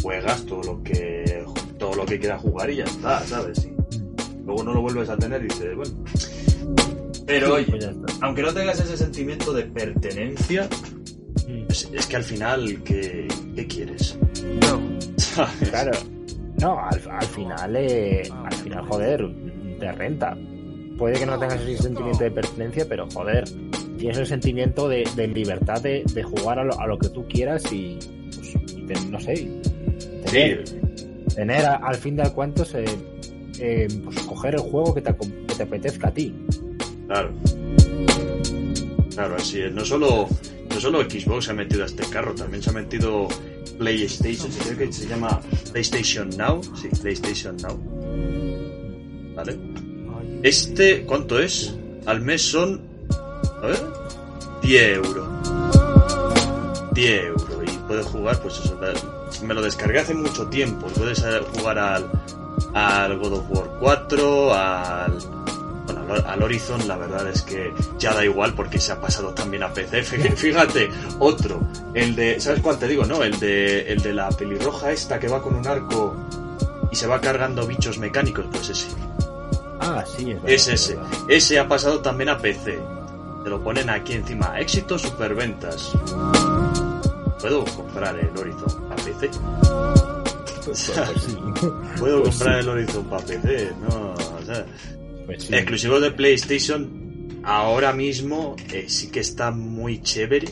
juegas 0.02 0.46
todo 0.46 0.62
lo 0.64 0.84
que, 0.84 1.44
todo 1.80 1.94
lo 1.96 2.06
que 2.06 2.20
quieras 2.20 2.42
jugar 2.42 2.70
y 2.70 2.78
ya 2.78 2.84
está, 2.86 3.22
¿sabes? 3.26 3.66
Y 3.66 4.44
luego 4.46 4.64
no 4.64 4.74
lo 4.74 4.82
vuelves 4.82 5.10
a 5.10 5.18
tener 5.18 5.42
y 5.42 5.48
dices, 5.48 5.76
bueno. 5.76 5.92
Pero 7.26 7.54
oye, 7.56 7.66
Pues 7.66 7.90
aunque 8.22 8.42
no 8.42 8.54
tengas 8.54 8.80
ese 8.80 8.98
sentimiento 8.98 9.54
de 9.54 9.64
pertenencia, 9.64 10.68
Mm. 11.48 11.64
es, 11.70 11.90
es 11.94 12.08
que 12.08 12.16
al 12.18 12.24
final, 12.24 12.82
¿qué, 12.84 13.28
qué 13.56 13.68
quieres? 13.68 14.18
¿Sabes? 15.18 15.70
Claro. 15.70 15.92
No, 16.60 16.78
al, 16.80 17.02
al 17.10 17.26
final, 17.28 17.76
eh, 17.76 18.24
al 18.32 18.54
final, 18.54 18.86
joder, 18.88 19.28
te 19.80 19.92
renta. 19.94 20.38
Puede 20.98 21.18
que 21.20 21.26
no 21.26 21.40
tengas 21.40 21.60
ese 21.62 21.82
sentimiento 21.82 22.24
de 22.24 22.32
pertenencia, 22.32 22.86
pero 22.88 23.08
joder, 23.12 23.46
tienes 23.98 24.18
el 24.20 24.28
sentimiento 24.28 24.88
de, 24.88 25.08
de 25.16 25.28
libertad 25.28 25.82
de, 25.82 26.04
de 26.14 26.24
jugar 26.24 26.60
a 26.60 26.64
lo, 26.64 26.80
a 26.80 26.86
lo 26.86 27.00
que 27.00 27.10
tú 27.10 27.26
quieras 27.28 27.64
y, 27.72 27.98
pues, 28.36 28.54
y 28.78 28.86
te- 28.86 29.02
no 29.10 29.20
sé, 29.20 29.50
tener, 30.26 30.64
tener 31.34 31.66
a- 31.66 31.76
al 31.78 31.96
fin 31.96 32.16
de 32.18 32.30
cuentos, 32.32 32.76
eh, 32.76 32.86
eh, 33.60 33.88
pues 34.04 34.20
coger 34.20 34.56
el 34.56 34.62
juego 34.62 34.94
que 34.94 35.02
te, 35.02 35.16
que 35.16 35.56
te 35.56 35.64
apetezca 35.64 36.10
a 36.10 36.12
ti. 36.14 36.36
Claro. 37.12 37.30
Claro, 39.14 39.36
así 39.36 39.60
es. 39.60 39.74
No 39.74 39.84
solo, 39.84 40.30
no 40.70 40.80
solo 40.80 41.02
Xbox 41.02 41.44
se 41.44 41.52
ha 41.52 41.54
metido 41.54 41.84
a 41.84 41.86
este 41.86 42.10
carro, 42.10 42.34
también 42.34 42.64
se 42.64 42.70
ha 42.70 42.74
metido 42.74 43.28
PlayStation, 43.78 44.50
creo 44.50 44.78
que 44.78 44.94
se 44.94 45.08
llama 45.08 45.42
PlayStation 45.74 46.30
Now. 46.38 46.62
Sí, 46.74 46.88
PlayStation 47.02 47.58
Now. 47.58 47.78
¿Vale? 49.36 49.60
Este, 50.42 51.04
¿cuánto 51.04 51.38
es? 51.38 51.76
Al 52.06 52.22
mes 52.22 52.44
son... 52.44 52.82
A 53.62 53.68
ver... 53.68 53.80
10 54.62 54.96
euros. 54.96 55.28
10 56.94 57.24
euros. 57.26 57.48
Y 57.68 57.78
puedes 57.90 58.06
jugar, 58.06 58.42
pues 58.42 58.58
eso. 58.58 58.80
Me 59.44 59.54
lo 59.54 59.62
descargué 59.62 60.00
hace 60.00 60.14
mucho 60.14 60.48
tiempo. 60.48 60.88
Puedes 60.88 61.20
eh, 61.20 61.42
jugar 61.58 61.78
al, 61.78 62.10
al 62.74 63.20
God 63.20 63.34
of 63.34 63.52
War 63.52 63.70
4, 63.82 64.54
al... 64.54 65.41
Al- 66.14 66.44
Horizon 66.44 66.88
la 66.88 66.98
verdad 66.98 67.28
es 67.30 67.42
que 67.42 67.74
ya 67.98 68.14
da 68.14 68.24
igual 68.26 68.54
porque 68.54 68.80
se 68.80 68.92
ha 68.92 69.00
pasado 69.02 69.34
también 69.34 69.64
a 69.64 69.74
PC. 69.74 70.04
Fíjate, 70.36 70.90
otro, 71.20 71.62
el 71.94 72.16
de, 72.16 72.40
¿sabes 72.40 72.62
cuál 72.62 72.78
te 72.78 72.88
digo? 72.88 73.06
No, 73.06 73.24
el 73.24 73.40
de, 73.40 73.92
el 73.92 74.02
de 74.02 74.14
la 74.14 74.30
pelirroja 74.30 74.92
esta 74.92 75.20
que 75.20 75.28
va 75.28 75.42
con 75.42 75.56
un 75.56 75.68
arco 75.68 76.16
y 76.92 76.96
se 76.96 77.08
va 77.08 77.20
cargando 77.22 77.66
bichos 77.66 77.98
mecánicos, 77.98 78.46
pues 78.52 78.70
ese. 78.70 78.88
Ah, 79.80 80.04
sí, 80.06 80.32
es 80.32 80.36
verdad, 80.42 80.50
Es 80.50 80.68
es 80.68 80.74
ese. 80.84 80.96
verdad. 80.96 81.12
Ese 81.28 81.60
ha 81.60 81.68
pasado 81.68 82.02
también 82.02 82.30
a 82.30 82.38
PC. 82.38 82.80
Te 83.44 83.50
lo 83.50 83.64
ponen 83.64 83.90
aquí 83.90 84.14
encima. 84.14 84.60
Éxito 84.60 85.00
superventas. 85.00 85.92
¿Puedo 87.40 87.66
comprar 87.66 88.16
el 88.20 88.30
Horizon 88.38 88.88
a 88.92 88.96
PC? 88.98 89.32
Pues, 90.66 90.92
pues 90.94 91.24
sí. 91.24 91.36
¿Puedo 92.00 92.22
Pues 92.24 92.36
comprar 92.38 92.54
sí. 92.56 92.60
el 92.60 92.70
Horizon 92.70 93.06
para 93.06 93.26
PC? 93.26 93.74
No, 93.82 94.14
o 94.14 94.46
sea, 94.46 94.66
Pues 95.32 95.44
sí. 95.44 95.56
Exclusivos 95.56 96.02
de 96.02 96.12
PlayStation, 96.12 97.42
ahora 97.44 97.94
mismo 97.94 98.56
eh, 98.74 98.86
sí 98.88 99.10
que 99.12 99.20
está 99.22 99.52
muy 99.52 100.02
chévere. 100.02 100.48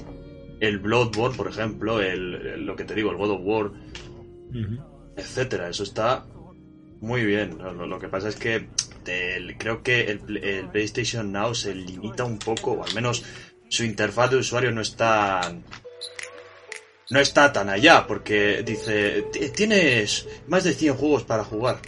El 0.59 0.77
Bloodborne, 0.79 1.35
por 1.37 1.47
ejemplo, 1.47 2.01
el, 2.01 2.35
el- 2.35 2.65
lo 2.65 2.75
que 2.75 2.83
te 2.83 2.93
digo, 2.95 3.11
el 3.11 3.17
God 3.17 3.31
of 3.31 3.41
War, 3.43 3.65
Ujú. 3.65 4.83
etcétera. 5.15 5.69
Eso 5.69 5.83
está 5.83 6.25
muy 7.01 7.25
bien. 7.25 7.57
Lo, 7.59 7.99
que 7.99 8.07
pasa 8.09 8.29
es 8.29 8.35
que 8.35 8.67
creo 9.57 9.81
que 9.83 10.01
el, 10.01 10.19
pl- 10.19 10.59
el 10.59 10.67
PlayStation 10.69 11.31
Now 11.31 11.55
se 11.55 11.73
limita 11.73 12.23
un 12.25 12.37
poco, 12.39 12.71
o 12.73 12.83
al 12.83 12.93
menos 12.93 13.23
su 13.69 13.83
interfaz 13.83 14.31
de 14.31 14.37
usuario 14.37 14.71
no 14.71 14.81
está 14.81 15.41
no 17.11 17.19
está 17.19 17.51
tan 17.51 17.69
allá, 17.69 18.05
porque 18.05 18.61
dice, 18.63 19.23
"T- 19.33 19.49
tienes 19.49 20.27
más 20.47 20.63
de 20.63 20.73
100 20.73 20.93
juegos 20.95 21.23
para 21.23 21.43
jugar. 21.43 21.79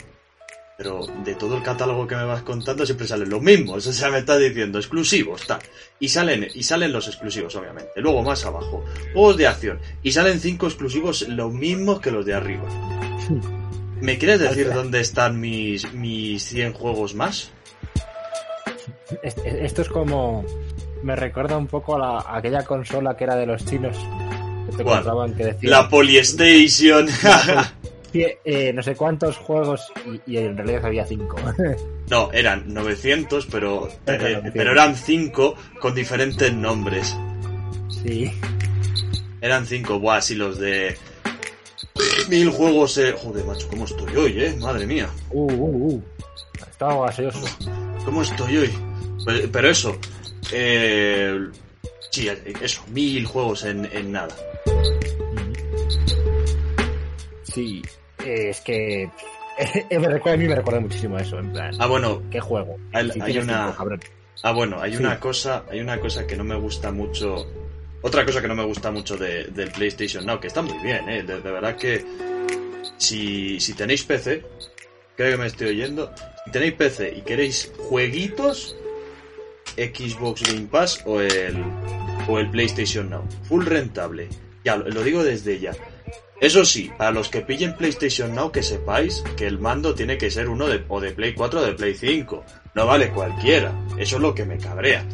Pero 0.81 1.05
de 1.23 1.35
todo 1.35 1.55
el 1.57 1.61
catálogo 1.61 2.07
que 2.07 2.15
me 2.15 2.23
vas 2.23 2.41
contando 2.41 2.83
siempre 2.87 3.05
salen 3.07 3.29
los 3.29 3.39
mismos. 3.39 3.85
O 3.85 3.93
sea, 3.93 4.09
me 4.09 4.17
estás 4.17 4.39
diciendo 4.39 4.79
exclusivos, 4.79 5.45
tal. 5.45 5.59
Y 5.99 6.09
salen, 6.09 6.47
y 6.55 6.63
salen 6.63 6.91
los 6.91 7.07
exclusivos, 7.07 7.55
obviamente. 7.55 7.91
Luego 8.01 8.23
más 8.23 8.43
abajo, 8.47 8.83
juegos 9.13 9.37
de 9.37 9.45
acción. 9.45 9.79
Y 10.01 10.11
salen 10.11 10.39
cinco 10.39 10.65
exclusivos 10.65 11.27
los 11.27 11.53
mismos 11.53 11.99
que 12.01 12.09
los 12.09 12.25
de 12.25 12.33
arriba. 12.33 12.63
¿Me 14.01 14.17
quieres 14.17 14.39
decir 14.39 14.73
dónde 14.73 15.01
están 15.01 15.39
mis, 15.39 15.93
mis 15.93 16.41
100 16.45 16.73
juegos 16.73 17.13
más? 17.13 17.51
Es- 19.21 19.37
es- 19.37 19.53
Esto 19.61 19.83
es 19.83 19.89
como. 19.89 20.43
Me 21.03 21.15
recuerda 21.15 21.57
un 21.57 21.67
poco 21.67 21.95
a, 21.95 21.99
la- 21.99 22.19
a 22.21 22.37
aquella 22.37 22.65
consola 22.65 23.15
que 23.15 23.25
era 23.25 23.35
de 23.35 23.45
los 23.45 23.63
chinos. 23.65 23.95
Que 24.71 24.77
te 24.77 24.83
¿Cuál? 24.83 25.03
contaban 25.03 25.35
que 25.35 25.45
decían. 25.45 25.71
La 25.71 25.87
Polystation. 25.87 27.07
"Cien- 28.13 28.37
eh, 28.45 28.73
no 28.73 28.81
sé 28.83 28.95
cuántos 28.95 29.37
juegos 29.37 29.91
y, 30.25 30.33
y 30.33 30.37
en 30.37 30.57
realidad 30.57 30.85
había 30.85 31.05
cinco. 31.05 31.37
no, 32.09 32.31
eran 32.33 32.73
900, 32.73 33.45
pero, 33.47 33.87
Eran 34.05 34.21
eh, 34.21 34.31
900. 34.33 34.51
pero 34.53 34.71
eran 34.71 34.95
cinco 34.95 35.55
con 35.79 35.95
diferentes 35.95 36.53
nombres. 36.53 37.15
sí. 38.03 38.31
Eran 39.43 39.65
cinco, 39.65 39.97
buah, 39.99 40.21
sí, 40.21 40.35
los 40.35 40.59
de... 40.59 40.95
Mil 42.29 42.51
juegos... 42.51 42.95
eh, 42.99 43.11
Joder, 43.17 43.43
macho, 43.43 43.67
¿cómo 43.69 43.85
estoy 43.85 44.15
hoy, 44.15 44.43
eh? 44.43 44.55
Madre 44.59 44.85
mía. 44.85 45.09
Uh, 45.31 45.51
uh, 45.51 45.93
uh. 45.95 46.03
Estaba 46.69 47.07
gaseoso. 47.07 47.39
¿Cómo 48.05 48.21
estoy 48.21 48.57
hoy? 48.57 48.69
Pero, 49.25 49.51
pero 49.51 49.69
eso... 49.69 49.97
Eh, 50.51 51.39
sí, 52.11 52.29
eso, 52.61 52.83
mil 52.91 53.25
juegos 53.25 53.63
en, 53.65 53.89
en 53.91 54.11
nada. 54.11 54.35
Sí. 57.43 57.81
Eh, 58.25 58.49
es 58.49 58.61
que. 58.61 59.09
me 59.91 60.07
recuerda, 60.07 60.33
a 60.33 60.37
mí 60.37 60.47
me 60.47 60.55
recuerda 60.55 60.79
muchísimo 60.79 61.17
a 61.17 61.21
eso. 61.21 61.37
En 61.39 61.51
plan, 61.51 61.75
Ah, 61.79 61.87
bueno, 61.87 62.21
¿qué 62.31 62.39
juego? 62.39 62.77
hay, 62.93 63.11
Si 63.11 63.19
hay 63.21 63.25
tienes 63.31 63.43
una... 63.45 63.75
Ah, 64.43 64.51
bueno, 64.53 64.81
hay 64.81 64.93
Sí. 64.93 64.97
una 64.99 65.19
cosa, 65.19 65.65
hay 65.69 65.79
una 65.81 65.99
cosa 65.99 66.25
que 66.25 66.35
no 66.35 66.43
me 66.43 66.55
gusta 66.55 66.91
mucho. 66.91 67.45
Otra 68.01 68.25
cosa 68.25 68.41
que 68.41 68.47
no 68.47 68.55
me 68.55 68.63
gusta 68.65 68.89
mucho 68.89 69.15
de- 69.17 69.45
del 69.45 69.69
PlayStation 69.71 70.25
Now, 70.25 70.39
que 70.39 70.47
está 70.47 70.61
muy 70.63 70.77
bien, 70.81 71.07
eh. 71.09 71.21
De, 71.21 71.41
de 71.41 71.51
verdad 71.51 71.75
que 71.75 72.03
si, 72.97 73.59
si 73.59 73.73
tenéis 73.73 74.03
PC, 74.03 74.43
creo 75.15 75.31
que 75.31 75.37
me 75.37 75.47
estoy 75.47 75.67
oyendo. 75.69 76.11
Si 76.45 76.51
tenéis 76.51 76.73
PC 76.73 77.13
y 77.17 77.21
queréis 77.21 77.71
jueguitos, 77.77 78.75
Xbox 79.77 80.41
Game 80.43 80.67
Pass 80.71 81.01
o 81.05 81.21
el, 81.21 81.55
o 82.27 82.39
el 82.39 82.49
PlayStation 82.49 83.09
Now. 83.09 83.23
Full 83.43 83.65
rentable. 83.65 84.27
Ya, 84.65 84.75
lo, 84.75 84.87
lo 84.89 85.03
digo 85.03 85.23
desde 85.23 85.59
ya. 85.59 85.71
Eso 86.41 86.65
sí, 86.65 86.91
para 86.97 87.11
los 87.11 87.29
que 87.29 87.41
pillen 87.41 87.75
PlayStation 87.77 88.33
Now, 88.33 88.51
que 88.51 88.63
sepáis 88.63 89.23
que 89.37 89.45
el 89.45 89.59
mando 89.59 89.93
tiene 89.93 90.17
que 90.17 90.31
ser 90.31 90.49
uno 90.49 90.67
de, 90.67 90.83
o 90.87 90.99
de 90.99 91.11
Play 91.11 91.35
4 91.35 91.59
o 91.59 91.63
de 91.63 91.73
Play 91.73 91.93
5. 91.93 92.43
No 92.73 92.87
vale 92.87 93.11
cualquiera. 93.11 93.71
Eso 93.95 94.15
es 94.15 94.21
lo 94.23 94.33
que 94.33 94.43
me 94.43 94.57
cabrea. 94.57 95.05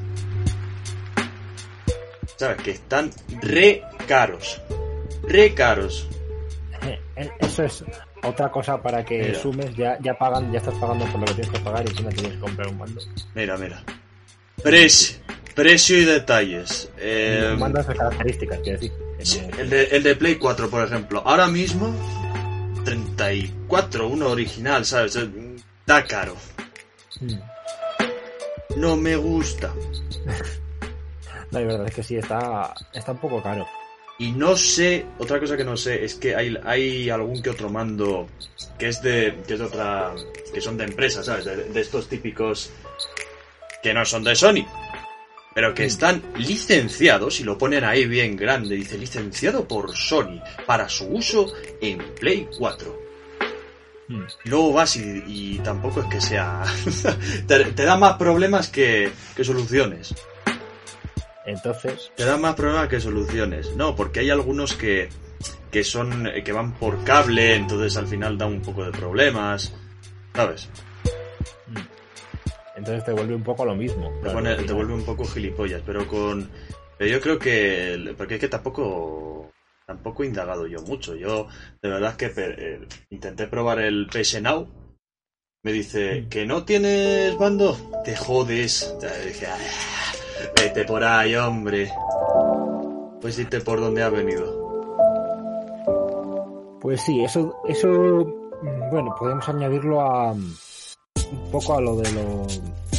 ¿Sabes? 2.38 2.62
Que 2.62 2.72
están 2.72 3.12
re 3.42 3.84
caros. 4.08 4.62
Re 5.28 5.54
caros. 5.54 6.08
Eh, 6.84 6.98
eh, 7.18 7.30
Eso 7.40 7.64
es 7.66 7.84
otra 8.24 8.50
cosa 8.50 8.82
para 8.82 9.04
que 9.04 9.20
Mira. 9.20 9.40
sumes. 9.40 9.76
Ya, 9.76 9.98
ya 10.00 10.14
pagan, 10.18 10.50
ya 10.54 10.60
estás 10.60 10.76
pagando 10.76 11.04
por 11.08 11.20
lo 11.20 11.26
que 11.26 11.34
tienes 11.34 11.52
que 11.52 11.60
pagar 11.60 11.86
y 11.86 11.90
encima 11.90 12.10
tienes 12.12 12.32
que 12.36 12.40
comprar 12.40 12.68
un 12.70 12.78
mando. 12.78 13.02
Mira, 13.36 13.58
mira. 13.58 13.84
Precio. 14.64 15.18
Precio 15.54 15.98
y 15.98 16.06
detalles. 16.06 16.90
Eh, 16.98 17.54
mando 17.58 17.84
de 17.84 17.94
características, 17.94 18.60
quiero 18.60 18.80
decir. 18.80 19.07
Sí, 19.22 19.42
el, 19.58 19.70
de, 19.70 19.84
el 19.86 20.04
de 20.04 20.16
Play 20.16 20.36
4, 20.36 20.70
por 20.70 20.84
ejemplo. 20.84 21.22
Ahora 21.26 21.48
mismo, 21.48 21.94
34, 22.86 24.08
uno 24.08 24.30
original, 24.30 24.86
¿sabes? 24.86 25.16
Está 25.16 26.06
caro. 26.06 26.36
Mm. 27.20 27.40
No 28.78 28.96
me 28.96 29.16
gusta. 29.16 29.74
No, 31.50 31.62
la 31.62 31.68
verdad 31.68 31.88
es 31.88 31.96
que 31.96 32.04
sí, 32.04 32.18
está, 32.18 32.74
está 32.92 33.14
un 33.14 33.20
poco 33.20 33.42
caro. 33.42 33.66
Y 34.20 34.34
no 34.34 34.58
sé, 34.58 35.06
otra 35.18 35.40
cosa 35.40 35.56
que 35.56 35.64
no 35.64 35.78
sé 35.78 36.04
es 36.04 36.16
que 36.16 36.36
hay, 36.36 36.58
hay 36.66 37.10
algún 37.10 37.42
que 37.42 37.52
otro 37.52 37.70
mando 37.70 38.28
que 38.78 38.90
es 38.90 39.02
de, 39.02 39.38
que 39.48 39.54
es 39.54 39.60
de 39.60 39.66
otra, 39.66 40.12
que 40.54 40.60
son 40.60 40.78
de 40.78 40.84
empresas, 40.84 41.26
¿sabes? 41.26 41.46
De, 41.46 41.56
de 41.56 41.80
estos 41.80 42.10
típicos 42.10 42.72
que 43.82 43.94
no 43.94 44.04
son 44.04 44.24
de 44.24 44.36
Sony, 44.36 44.66
pero 45.58 45.74
que 45.74 45.86
están 45.86 46.22
licenciados 46.38 47.40
y 47.40 47.44
lo 47.44 47.58
ponen 47.58 47.84
ahí 47.84 48.06
bien 48.06 48.38
grande, 48.38 48.76
dice 48.76 48.96
licenciado 48.96 49.68
por 49.68 49.98
Sony 49.98 50.40
para 50.68 50.88
su 50.88 51.08
uso 51.08 51.52
en 51.82 51.98
Play 52.14 52.48
4. 52.60 53.02
Hmm. 54.08 54.22
Luego 54.44 54.74
vas 54.74 54.98
y, 54.98 55.24
y 55.26 55.60
tampoco 55.64 56.02
es 56.02 56.06
que 56.10 56.22
sea... 56.22 56.64
te, 57.48 57.66
te 57.72 57.84
da 57.86 57.98
más 57.98 58.18
problemas 58.18 58.68
que, 58.68 59.12
que 59.36 59.44
soluciones. 59.44 60.14
Entonces, 61.44 62.12
Te 62.16 62.26
da 62.26 62.38
más 62.38 62.54
problemas 62.54 62.88
que 62.88 63.02
soluciones. 63.02 63.76
No, 63.76 63.96
porque 63.96 64.20
hay 64.20 64.30
algunos 64.30 64.76
que, 64.76 65.10
que 65.72 65.84
son 65.84 66.32
que 66.46 66.52
van 66.52 66.76
por 66.76 67.04
cable, 67.04 67.56
entonces 67.56 67.98
al 67.98 68.06
final 68.06 68.38
da 68.38 68.46
un 68.46 68.62
poco 68.62 68.86
de 68.86 68.92
problemas. 68.92 69.74
¿Sabes? 70.36 70.70
Entonces 72.78 73.04
te 73.04 73.12
vuelve 73.12 73.36
un 73.36 73.44
poco 73.44 73.66
lo 73.66 73.76
mismo. 73.76 74.10
Te, 74.24 74.30
pone- 74.30 74.56
vuelve 74.74 74.94
un 74.94 75.04
poco 75.04 75.26
gilipollas, 75.26 75.82
pero 75.86 76.08
con... 76.08 76.50
Pero 76.98 77.12
yo 77.12 77.20
creo 77.22 77.38
que... 77.40 78.14
Porque 78.18 78.36
es 78.36 78.40
que 78.40 78.48
tampoco... 78.48 79.52
Tampoco 79.86 80.24
he 80.24 80.28
indagado 80.28 80.68
yo 80.68 80.82
mucho. 80.82 81.16
Yo, 81.16 81.48
de 81.82 81.90
verdad 81.90 82.16
que 82.18 82.32
eh, 82.36 82.80
intenté 83.10 83.48
probar 83.48 83.80
el 83.80 84.08
PS 84.08 84.42
Now. 84.42 84.68
Me 85.64 85.72
dice, 85.72 86.22
Mm. 86.22 86.30
¿que 86.30 86.46
no 86.46 86.64
tienes 86.66 87.38
bando? 87.38 87.76
Te 88.04 88.16
jodes. 88.16 88.94
Sea, 89.00 89.14
dije, 89.26 89.48
"Ah, 89.48 89.58
vete 90.62 90.84
por 90.86 91.04
ahí, 91.04 91.36
hombre. 91.36 91.90
Pues 93.22 93.40
irte 93.40 93.60
por 93.62 93.80
donde 93.80 94.04
ha 94.04 94.10
venido. 94.10 94.68
Pues 96.82 97.02
sí, 97.02 97.24
eso, 97.24 97.56
eso, 97.68 97.88
mm, 97.90 98.90
bueno, 98.92 99.16
podemos 99.20 99.48
añadirlo 99.50 100.02
a 100.02 100.36
un 101.32 101.52
poco 101.52 101.78
a 101.78 101.82
lo 101.82 101.98
de 101.98 102.12
lo, 102.12 102.48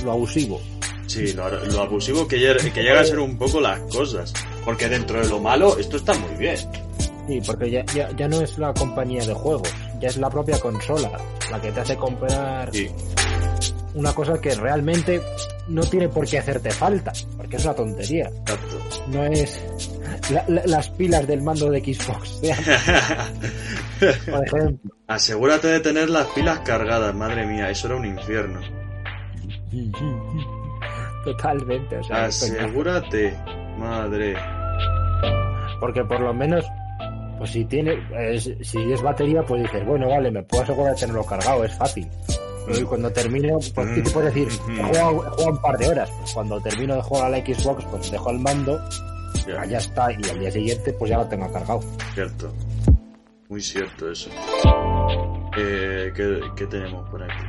lo 0.05 0.13
abusivo. 0.13 0.61
Sí, 1.07 1.33
lo, 1.33 1.49
lo 1.49 1.81
abusivo 1.83 2.29
que, 2.29 2.37
que 2.75 2.83
llega 2.83 3.01
a 3.01 3.05
ser 3.05 3.19
un 3.19 3.39
poco 3.39 3.61
las 3.61 3.81
cosas. 3.93 4.33
Porque 4.65 4.89
dentro 4.89 5.21
de 5.21 5.29
lo 5.29 5.41
malo, 5.41 5.79
esto 5.79 5.97
está 5.97 6.13
muy 6.15 6.35
bien. 6.37 6.59
Sí, 7.27 7.41
porque 7.47 7.71
ya, 7.71 7.85
ya, 7.95 8.11
ya 8.17 8.29
no 8.29 8.41
es 8.41 8.59
la 8.59 8.73
compañía 8.75 9.25
de 9.25 9.35
juegos, 9.35 9.69
ya 10.01 10.09
es 10.09 10.17
la 10.17 10.31
propia 10.31 10.59
consola 10.59 11.11
la 11.51 11.61
que 11.61 11.73
te 11.73 11.81
hace 11.81 11.97
comprar 11.97 12.71
Sí, 12.73 12.89
una 13.95 14.15
cosa 14.15 14.41
que 14.41 14.55
realmente 14.55 15.21
no 15.69 15.83
tiene 15.83 16.09
por 16.09 16.27
qué 16.27 16.39
hacerte 16.39 16.71
falta, 16.71 17.13
porque 17.37 17.57
es 17.57 17.65
una 17.65 17.75
tontería. 17.75 18.27
exacto. 18.29 18.79
No 19.09 19.25
es 19.25 19.61
la- 20.31 20.45
la- 20.49 20.63
las 20.67 20.89
pilas 20.91 21.27
del 21.27 21.43
mando 21.43 21.71
de 21.71 21.81
Xbox, 21.81 22.41
por 24.31 24.47
ejemplo. 24.47 24.91
Asegúrate 25.07 25.69
de 25.69 25.81
tener 25.81 26.11
las 26.11 26.27
pilas 26.29 26.61
cargadas, 26.61 27.15
madre 27.15 27.47
mía, 27.47 27.71
eso 27.71 27.87
era 27.89 27.97
un 27.97 28.05
infierno. 28.07 28.61
Totalmente, 31.25 31.97
o 31.99 32.05
sea. 32.05 32.25
Asegúrate, 32.27 33.35
madre. 33.79 34.37
porque 35.81 36.05
por 36.05 36.21
lo 36.21 36.33
menos, 36.35 36.65
pues 37.39 37.51
si 37.51 37.65
tiene, 37.67 37.97
si 38.63 38.93
es 38.93 39.03
batería, 39.03 39.43
pues 39.43 39.63
dices, 39.63 39.85
bueno, 39.87 40.09
vale, 40.09 40.31
me 40.31 40.43
puedo 40.43 40.63
asegurar 40.63 40.95
de 40.95 41.01
tenerlo 41.01 41.25
cargado, 41.25 41.65
es 41.65 41.75
fácil. 41.75 42.09
Y 42.77 42.83
cuando 42.83 43.11
termino, 43.11 43.59
pues 43.75 43.89
¿qué 43.95 44.03
te 44.03 44.11
puedo 44.11 44.27
decir? 44.27 44.49
He 44.49 44.83
jugado, 44.83 45.11
he 45.27 45.31
jugado 45.31 45.51
un 45.51 45.59
par 45.63 45.79
de 45.79 45.89
horas. 45.89 46.11
Pues 46.19 46.33
cuando 46.35 46.61
termino 46.61 46.95
de 46.97 47.03
jugar 47.03 47.27
a 47.27 47.31
la 47.31 47.39
Xbox, 47.39 47.85
pues 47.91 48.11
dejo 48.11 48.31
el 48.31 48.39
mando, 48.41 48.81
Ya, 49.47 49.65
ya 49.65 49.79
está, 49.79 50.13
y 50.13 50.29
al 50.29 50.39
día 50.41 50.51
siguiente, 50.51 50.93
pues 50.93 51.11
ya 51.11 51.19
lo 51.19 51.27
tengo 51.27 51.51
cargado. 51.53 51.81
cierto. 52.15 52.53
Muy 53.49 53.63
cierto 53.63 54.11
eso. 54.11 54.29
Eh, 55.57 56.13
¿qué, 56.15 56.41
qué 56.55 56.67
tenemos 56.67 57.09
por 57.11 57.23
aquí? 57.23 57.45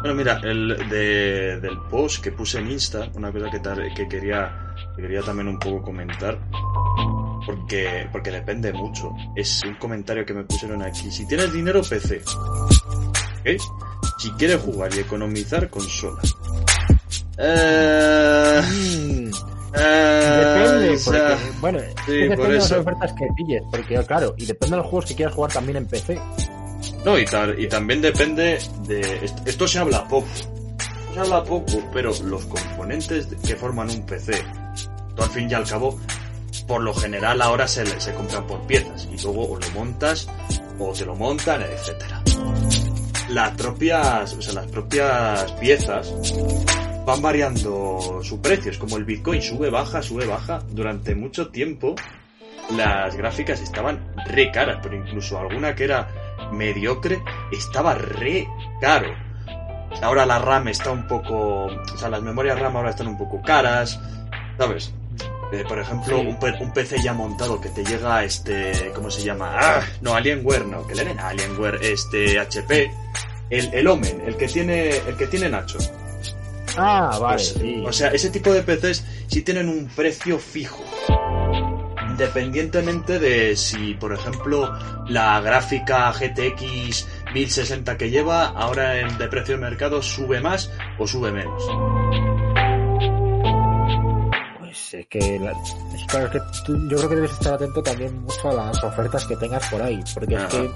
Bueno, 0.00 0.14
mira, 0.16 0.40
el 0.42 0.76
de, 0.90 1.60
del 1.60 1.78
post 1.88 2.22
que 2.24 2.32
puse 2.32 2.58
en 2.58 2.70
Insta, 2.72 3.08
una 3.14 3.30
cosa 3.30 3.48
que, 3.50 3.60
tar- 3.60 3.94
que 3.94 4.08
quería 4.08 4.74
que 4.96 5.02
quería 5.02 5.22
también 5.22 5.46
un 5.48 5.58
poco 5.60 5.80
comentar, 5.82 6.38
porque, 7.46 8.08
porque 8.10 8.30
depende 8.32 8.72
mucho. 8.72 9.12
Es 9.36 9.62
un 9.64 9.74
comentario 9.76 10.26
que 10.26 10.34
me 10.34 10.42
pusieron 10.44 10.82
aquí. 10.82 11.10
Si 11.10 11.24
tienes 11.26 11.52
dinero, 11.52 11.82
PC. 11.88 12.20
¿Ok? 13.40 13.60
Si 14.22 14.30
quieres 14.32 14.60
jugar 14.60 14.94
y 14.94 15.00
economizar, 15.00 15.68
consola. 15.68 16.20
Eh, 17.38 18.60
Mm, 18.62 19.30
eh, 19.74 20.54
Depende, 20.54 21.00
porque, 21.04 21.36
bueno, 21.60 21.78
es 21.78 21.94
sí, 22.06 22.12
depende 22.12 22.36
por 22.36 22.48
de 22.48 22.54
las 22.54 22.72
ofertas 22.72 23.12
que 23.14 23.26
pilles, 23.36 23.62
porque 23.70 24.04
claro, 24.06 24.34
y 24.36 24.46
depende 24.46 24.76
de 24.76 24.82
los 24.82 24.86
juegos 24.90 25.06
que 25.06 25.14
quieras 25.16 25.34
jugar 25.34 25.52
también 25.52 25.76
en 25.78 25.86
PC. 25.86 26.20
No, 27.04 27.18
y, 27.18 27.24
tal, 27.24 27.58
y 27.58 27.68
también 27.68 28.00
depende 28.00 28.58
de... 28.86 29.00
est- 29.24 29.38
Esto 29.48 29.66
se 29.66 29.78
habla 29.78 30.06
poco. 30.06 30.26
Se 31.14 31.18
habla 31.20 31.42
poco, 31.42 31.82
pero 31.92 32.12
los 32.24 32.44
componentes 32.46 33.26
que 33.44 33.56
forman 33.56 33.90
un 33.90 34.06
PC, 34.06 34.44
tú 35.16 35.22
al 35.22 35.30
fin 35.30 35.50
y 35.50 35.54
al 35.54 35.66
cabo, 35.66 35.98
por 36.68 36.80
lo 36.82 36.94
general 36.94 37.42
ahora 37.42 37.66
se, 37.66 37.84
se 38.00 38.12
compran 38.14 38.46
por 38.46 38.60
piezas 38.66 39.08
y 39.12 39.20
luego 39.22 39.48
o 39.52 39.58
lo 39.58 39.70
montas 39.70 40.28
o 40.78 40.92
te 40.92 41.04
lo 41.06 41.14
montan, 41.16 41.62
etcétera. 41.62 42.11
Las 43.32 43.52
propias, 43.52 44.34
o 44.34 44.42
sea, 44.42 44.52
las 44.52 44.66
propias 44.66 45.52
piezas 45.52 46.12
van 47.06 47.22
variando 47.22 48.20
su 48.22 48.40
precio. 48.42 48.70
Es 48.70 48.78
como 48.78 48.98
el 48.98 49.04
Bitcoin, 49.04 49.40
sube, 49.40 49.70
baja, 49.70 50.02
sube, 50.02 50.26
baja. 50.26 50.62
Durante 50.70 51.14
mucho 51.14 51.48
tiempo 51.48 51.94
las 52.76 53.16
gráficas 53.16 53.60
estaban 53.60 54.12
re 54.26 54.50
caras, 54.50 54.80
pero 54.82 54.96
incluso 54.96 55.38
alguna 55.38 55.74
que 55.74 55.84
era 55.84 56.08
mediocre 56.52 57.22
estaba 57.50 57.94
re 57.94 58.46
caro. 58.80 59.08
Ahora 60.02 60.26
la 60.26 60.38
RAM 60.38 60.68
está 60.68 60.90
un 60.90 61.06
poco, 61.06 61.66
o 61.66 61.98
sea, 61.98 62.10
las 62.10 62.22
memorias 62.22 62.58
RAM 62.58 62.76
ahora 62.76 62.90
están 62.90 63.08
un 63.08 63.18
poco 63.18 63.40
caras, 63.40 63.98
¿sabes? 64.58 64.92
Eh, 65.52 65.64
por 65.68 65.78
ejemplo, 65.78 66.18
Sí. 66.18 66.26
un, 66.26 66.38
un 66.60 66.72
PC 66.72 67.02
ya 67.02 67.12
montado 67.12 67.60
que 67.60 67.68
te 67.68 67.84
llega 67.84 68.24
este, 68.24 68.90
¿cómo 68.94 69.10
se 69.10 69.22
llama? 69.22 69.50
Ah, 69.54 69.82
no, 70.00 70.14
Alienware, 70.14 70.64
no, 70.66 70.86
que 70.86 70.94
le 70.94 71.04
den 71.04 71.20
a 71.20 71.28
Alienware, 71.28 71.78
este 71.82 72.38
HP, 72.40 72.90
el, 73.50 73.74
el 73.74 73.86
Omen, 73.86 74.22
el 74.26 74.36
que 74.36 74.48
tiene, 74.48 74.88
el 74.96 75.14
que 75.16 75.26
tiene 75.26 75.50
Nacho. 75.50 75.76
Ah, 76.78 77.18
vale, 77.20 77.34
Pues, 77.36 77.48
sí. 77.60 77.84
O 77.86 77.92
sea, 77.92 78.08
ese 78.08 78.30
tipo 78.30 78.50
de 78.50 78.62
PCs 78.62 79.04
sí 79.26 79.42
tienen 79.42 79.68
un 79.68 79.88
precio 79.88 80.38
fijo. 80.38 80.82
Independientemente 82.08 83.18
de 83.18 83.56
si, 83.56 83.94
por 83.94 84.12
ejemplo, 84.12 84.72
la 85.08 85.40
gráfica 85.40 86.10
GTX 86.12 87.06
1060 87.34 87.96
que 87.96 88.10
lleva, 88.10 88.46
ahora 88.46 89.00
en, 89.00 89.18
de 89.18 89.28
precio 89.28 89.56
de 89.56 89.60
mercado 89.62 90.02
sube 90.02 90.40
más 90.40 90.70
o 90.98 91.06
sube 91.06 91.32
menos. 91.32 91.62
Que, 95.12 95.38
la- 95.38 95.52
claro, 96.08 96.26
es 96.26 96.32
que 96.32 96.40
tú- 96.64 96.88
yo 96.88 96.96
creo 96.96 97.08
que 97.10 97.14
debes 97.16 97.32
estar 97.32 97.52
atento 97.54 97.82
también 97.82 98.22
mucho 98.22 98.48
a 98.48 98.54
las 98.54 98.82
ofertas 98.82 99.26
que 99.26 99.36
tengas 99.36 99.68
por 99.70 99.82
ahí, 99.82 100.00
porque 100.14 100.36
Ajá. 100.36 100.46
es 100.46 100.70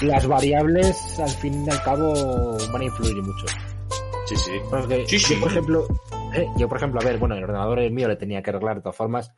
que 0.00 0.06
las 0.06 0.26
variables 0.26 1.18
al 1.20 1.28
fin 1.28 1.66
y 1.66 1.70
al 1.70 1.82
cabo 1.82 2.56
van 2.72 2.80
a 2.80 2.84
influir 2.84 3.16
mucho. 3.22 3.46
Sí, 4.26 4.36
sí. 4.36 4.52
Porque 4.70 5.04
Sí, 5.06 5.18
sí. 5.18 5.34
yo, 5.34 5.40
por 5.40 5.50
ejemplo, 5.50 5.86
eh, 6.34 6.46
yo, 6.56 6.68
por 6.68 6.78
ejemplo, 6.78 7.00
a 7.00 7.04
ver, 7.04 7.18
bueno, 7.18 7.34
el 7.34 7.44
ordenador 7.44 7.78
el 7.80 7.92
mío 7.92 8.08
le 8.08 8.16
tenía 8.16 8.42
que 8.42 8.50
arreglar 8.50 8.76
de 8.76 8.82
todas 8.82 8.96
formas. 8.96 9.32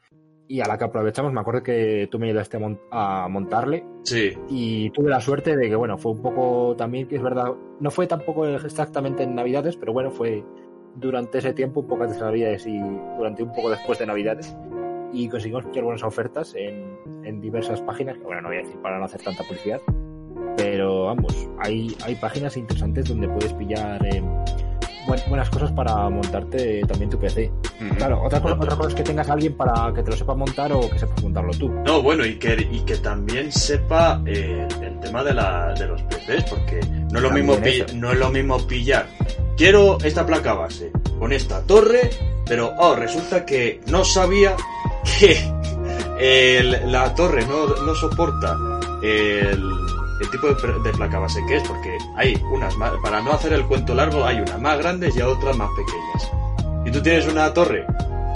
Y 0.46 0.60
a 0.60 0.66
la 0.66 0.76
que 0.78 0.84
aprovechamos, 0.84 1.32
me 1.32 1.40
acuerdo 1.40 1.62
que 1.62 2.08
tú 2.10 2.18
me 2.18 2.26
ayudaste 2.28 2.56
a, 2.56 2.60
mon- 2.60 2.80
a 2.90 3.28
montarle. 3.28 3.84
Sí, 4.04 4.32
Y 4.48 4.90
tuve 4.90 5.08
la 5.08 5.20
suerte 5.20 5.56
de 5.56 5.68
que, 5.68 5.76
bueno, 5.76 5.96
fue 5.96 6.10
un 6.12 6.22
poco 6.22 6.74
también, 6.76 7.06
que 7.06 7.16
es 7.16 7.22
verdad, 7.22 7.52
no 7.78 7.90
fue 7.92 8.06
tampoco 8.08 8.44
exactamente 8.46 9.22
en 9.22 9.34
Navidades, 9.36 9.76
pero 9.76 9.92
bueno, 9.92 10.10
fue 10.10 10.44
durante 10.96 11.38
ese 11.38 11.53
tiempo, 11.53 11.81
un 11.81 11.87
poco 11.87 12.03
antes 12.05 12.18
de 12.18 12.24
Navidades 12.24 12.66
y 12.66 12.79
durante 13.16 13.42
un 13.42 13.53
poco 13.53 13.70
después 13.70 13.98
de 13.98 14.07
Navidades. 14.07 14.55
Y 15.12 15.29
conseguimos 15.29 15.64
pillar 15.66 15.85
buenas 15.85 16.03
ofertas 16.05 16.55
en, 16.57 16.96
en 17.24 17.40
diversas 17.40 17.81
páginas, 17.83 18.16
que 18.16 18.24
bueno, 18.24 18.42
no 18.42 18.48
voy 18.48 18.59
a 18.59 18.61
decir 18.61 18.76
para 18.81 18.98
no 18.98 19.05
hacer 19.07 19.20
tanta 19.22 19.42
publicidad. 19.44 19.81
Pero 20.57 21.05
vamos, 21.07 21.48
hay, 21.59 21.96
hay 22.05 22.14
páginas 22.16 22.57
interesantes 22.57 23.09
donde 23.09 23.29
puedes 23.29 23.53
pillar 23.55 24.05
eh, 24.07 24.22
buen- 25.07 25.20
buenas 25.29 25.48
cosas 25.50 25.72
para 25.72 26.09
montarte 26.11 26.83
también 26.87 27.09
tu 27.11 27.18
PC. 27.18 27.50
Claro, 27.96 28.22
otra 28.22 28.40
cosa, 28.42 28.55
otra 28.57 28.76
cosa 28.76 28.88
es 28.90 28.94
que 28.94 29.03
tengas 29.03 29.29
a 29.31 29.33
alguien 29.33 29.57
para 29.57 29.92
que 29.94 30.03
te 30.03 30.11
lo 30.11 30.16
sepa 30.16 30.35
montar 30.35 30.72
o 30.72 30.81
que 30.90 30.98
sepas 30.98 31.22
montarlo 31.22 31.53
tú. 31.53 31.68
No, 31.70 32.03
bueno, 32.03 32.24
y 32.26 32.38
que, 32.38 32.68
y 32.70 32.81
que 32.81 32.96
también 32.98 33.50
sepa 33.50 34.22
eh, 34.26 34.68
el 34.83 35.00
tema 35.00 35.24
de, 35.24 35.35
la, 35.35 35.72
de 35.74 35.87
los 35.88 36.03
PCs, 36.03 36.44
porque 36.50 36.81
no 37.11 37.18
es, 37.18 37.22
lo 37.22 37.31
mismo 37.31 37.55
pi- 37.57 37.96
no 37.96 38.12
es 38.12 38.18
lo 38.18 38.29
mismo 38.31 38.59
pillar. 38.66 39.07
Quiero 39.60 39.98
esta 40.02 40.24
placa 40.24 40.54
base 40.54 40.90
con 41.18 41.34
esta 41.34 41.60
torre, 41.66 42.08
pero 42.46 42.72
oh, 42.78 42.94
resulta 42.96 43.44
que 43.44 43.82
no 43.88 44.06
sabía 44.06 44.56
que 45.18 45.38
el- 46.18 46.90
la 46.90 47.14
torre 47.14 47.44
no, 47.44 47.66
no 47.66 47.94
soporta 47.94 48.56
el, 49.02 49.62
el 50.22 50.30
tipo 50.30 50.46
de, 50.46 50.92
placa 50.92 51.18
base 51.18 51.44
que 51.46 51.56
es, 51.58 51.68
porque 51.68 51.94
hay 52.16 52.42
unas 52.50 52.74
más, 52.78 52.92
para 53.02 53.20
no 53.20 53.34
hacer 53.34 53.52
el 53.52 53.66
cuento 53.66 53.94
largo, 53.94 54.24
hay 54.24 54.40
unas 54.40 54.58
más 54.62 54.78
grandes 54.78 55.14
y 55.14 55.20
otras 55.20 55.54
más 55.58 55.68
pequeñas. 55.76 56.86
Y 56.86 56.90
tú 56.90 57.02
tienes 57.02 57.26
una 57.26 57.52
torre, 57.52 57.84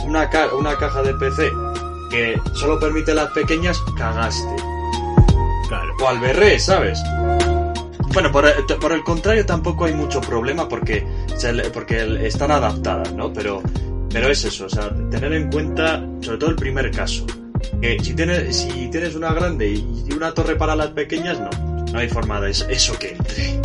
una, 0.04 0.28
ca- 0.28 0.54
una 0.54 0.76
caja 0.76 1.00
de 1.02 1.14
PC 1.14 1.50
porque 2.10 2.38
solo 2.52 2.78
permite 2.78 3.14
las 3.14 3.30
pequeñas, 3.30 3.80
cagaste. 3.96 4.56
Claro. 5.68 5.94
O 6.02 6.06
al 6.06 6.20
berré, 6.20 6.58
¿sabes? 6.60 7.02
Bueno, 8.14 8.31
por, 8.33 8.46
el- 8.46 8.64
por 8.81 8.92
el 8.92 9.03
contrario 9.03 9.44
tampoco 9.44 9.85
hay 9.87 9.92
mucho 9.94 10.20
problema 10.20 10.68
porque, 10.68 11.05
porque 11.72 12.27
están 12.27 12.50
adaptadas, 12.53 13.12
¿no? 13.12 13.33
Pero, 13.33 13.61
pero 14.11 14.29
es 14.31 14.44
eso, 14.44 14.66
o 14.66 14.68
sea, 14.68 14.90
tener 15.11 15.33
en 15.33 15.50
cuenta 15.50 16.05
sobre 16.20 16.38
todo 16.38 16.50
el 16.50 16.57
primer 16.57 16.90
caso. 16.92 17.27
Que 17.81 17.98
si 18.03 18.14
tienes, 18.14 18.57
si 18.57 18.88
tienes 18.90 19.14
una 19.16 19.33
grande 19.33 19.68
y 19.72 20.12
una 20.12 20.33
torre 20.33 20.55
para 20.57 20.77
las 20.77 20.88
pequeñas, 20.88 21.38
no. 21.40 21.50
No 21.92 21.98
hay 21.98 22.09
forma 22.09 22.40
de 22.40 22.50
eso, 22.50 22.98
que 22.98 23.11
entre. 23.12 23.61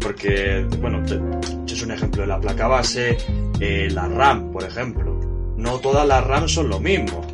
Porque, 0.00 0.66
bueno, 0.80 1.02
es 1.66 1.82
un 1.82 1.90
ejemplo 1.92 2.22
de 2.22 2.28
la 2.28 2.40
placa 2.40 2.66
base, 2.68 3.16
eh, 3.60 3.88
la 3.90 4.06
RAM, 4.08 4.50
por 4.52 4.64
ejemplo. 4.64 5.18
No 5.56 5.78
todas 5.78 6.06
las 6.06 6.24
RAM 6.26 6.48
son 6.48 6.68
lo 6.68 6.78
mismo. 6.80 7.26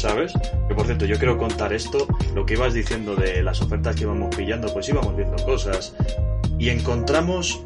¿Sabes? 0.00 0.32
Que 0.66 0.74
por 0.74 0.86
cierto, 0.86 1.04
yo 1.04 1.18
quiero 1.18 1.36
contar 1.36 1.74
esto, 1.74 2.06
lo 2.34 2.46
que 2.46 2.54
ibas 2.54 2.72
diciendo 2.72 3.14
de 3.16 3.42
las 3.42 3.60
ofertas 3.60 3.94
que 3.96 4.02
íbamos 4.04 4.34
pillando, 4.34 4.72
pues 4.72 4.88
íbamos 4.88 5.14
viendo 5.14 5.36
cosas 5.44 5.94
y 6.58 6.70
encontramos 6.70 7.60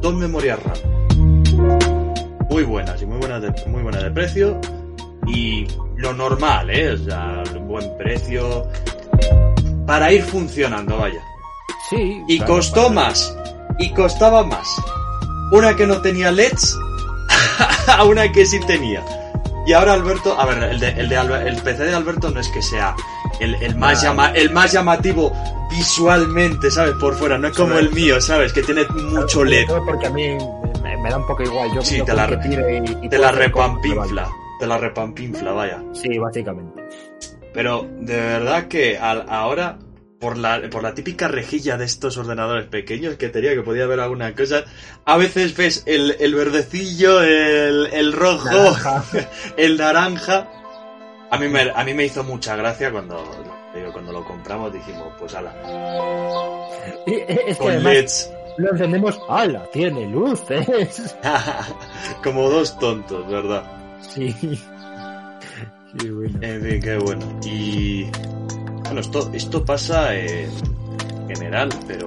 dos 0.00 0.14
memorias 0.14 0.58
RAM. 0.62 1.44
Muy 2.48 2.62
buenas 2.62 3.02
y 3.02 3.06
muy 3.06 3.18
buenas 3.18 3.42
de, 3.42 3.52
muy 3.66 3.82
buenas 3.82 4.02
de 4.02 4.10
precio 4.10 4.58
y 5.26 5.66
lo 5.96 6.14
normal, 6.14 6.70
¿eh? 6.70 6.92
O 6.92 6.96
sea, 6.98 7.42
buen 7.60 7.96
precio 7.98 8.66
para 9.86 10.10
ir 10.10 10.22
funcionando, 10.22 10.96
vaya. 10.96 11.20
Sí. 11.90 12.22
Y 12.28 12.38
claro, 12.38 12.54
costó 12.54 12.82
para- 12.84 12.94
más. 12.94 13.36
Y 13.78 13.90
costaba 13.92 14.42
más. 14.44 14.66
Una 15.52 15.76
que 15.76 15.86
no 15.86 16.00
tenía 16.00 16.30
LEDs 16.32 16.78
a 17.88 18.04
una 18.04 18.32
que 18.32 18.46
sí 18.46 18.58
tenía. 18.66 19.04
Y 19.66 19.72
ahora 19.72 19.94
Alberto, 19.94 20.38
a 20.38 20.44
ver, 20.46 20.62
el, 20.64 20.78
de, 20.80 20.88
el, 20.90 21.08
de 21.08 21.16
el 21.48 21.56
PC 21.62 21.84
de 21.84 21.94
Alberto 21.94 22.30
no 22.30 22.38
es 22.40 22.48
que 22.48 22.60
sea 22.62 22.94
el, 23.40 23.54
el 23.56 23.74
más 23.76 24.02
llama, 24.02 24.30
el 24.32 24.50
más 24.50 24.72
llamativo 24.72 25.32
visualmente, 25.70 26.70
¿sabes? 26.70 26.94
Por 27.00 27.14
fuera, 27.14 27.38
no 27.38 27.48
es 27.48 27.56
como 27.56 27.78
el 27.78 27.90
mío, 27.92 28.20
¿sabes? 28.20 28.52
Que 28.52 28.62
tiene 28.62 28.84
mucho 28.88 29.42
LED. 29.44 29.66
porque 29.86 30.06
a 30.06 30.10
mí 30.10 30.28
me, 30.82 30.96
me 30.98 31.10
da 31.10 31.16
un 31.18 31.26
poco 31.26 31.42
igual. 31.42 31.70
Yo 31.74 31.82
Sí, 31.82 32.02
te 32.02 32.12
la- 32.14 32.26
que 32.26 32.36
tire 32.38 32.82
y, 33.02 33.06
y 33.06 33.08
Te 33.08 33.18
la 33.18 33.30
repampinfla. 33.32 34.28
Te 34.60 34.66
la 34.66 34.78
repampinfla, 34.78 35.52
vaya. 35.52 35.82
Sí, 35.92 36.16
básicamente. 36.18 36.82
Pero 37.52 37.86
de 38.00 38.16
verdad 38.16 38.68
que 38.68 38.98
al- 38.98 39.26
ahora, 39.28 39.78
por 40.24 40.38
la, 40.38 40.58
por 40.70 40.82
la 40.82 40.94
típica 40.94 41.28
rejilla 41.28 41.76
de 41.76 41.84
estos 41.84 42.16
ordenadores 42.16 42.64
pequeños 42.64 43.16
que 43.16 43.28
tenía, 43.28 43.52
que 43.52 43.60
podía 43.60 43.86
ver 43.86 44.00
alguna 44.00 44.34
cosa, 44.34 44.64
a 45.04 45.18
veces 45.18 45.54
ves 45.54 45.82
el, 45.84 46.16
el 46.18 46.34
verdecillo, 46.34 47.20
el, 47.20 47.88
el 47.92 48.10
rojo, 48.14 48.48
Naranja. 48.48 49.04
el 49.58 49.76
naranja. 49.76 50.48
A 51.30 51.36
mí, 51.36 51.48
me, 51.48 51.70
a 51.70 51.84
mí 51.84 51.92
me 51.92 52.06
hizo 52.06 52.24
mucha 52.24 52.56
gracia 52.56 52.90
cuando, 52.90 53.22
digo, 53.74 53.92
cuando 53.92 54.12
lo 54.12 54.24
compramos, 54.24 54.72
dijimos, 54.72 55.12
pues 55.18 55.34
ala, 55.34 55.54
Y, 57.06 57.16
es 57.16 57.26
que 57.26 57.56
con 57.56 57.72
además 57.72 57.92
LEDs, 57.92 58.32
lo 58.56 58.70
encendemos. 58.70 59.20
¡Hala! 59.28 59.66
Tiene 59.74 60.06
luces. 60.08 61.16
como 62.24 62.48
dos 62.48 62.78
tontos, 62.78 63.28
¿verdad? 63.28 63.62
Sí. 64.00 64.34
Sí, 65.96 66.10
bueno. 66.10 66.38
En 66.42 66.60
fin, 66.60 66.80
qué 66.82 66.96
bueno. 66.96 67.40
Y 67.44 68.10
bueno, 68.94 69.08
esto, 69.08 69.28
esto 69.34 69.64
pasa 69.64 70.14
en 70.14 70.48
general, 71.26 71.68
pero 71.88 72.04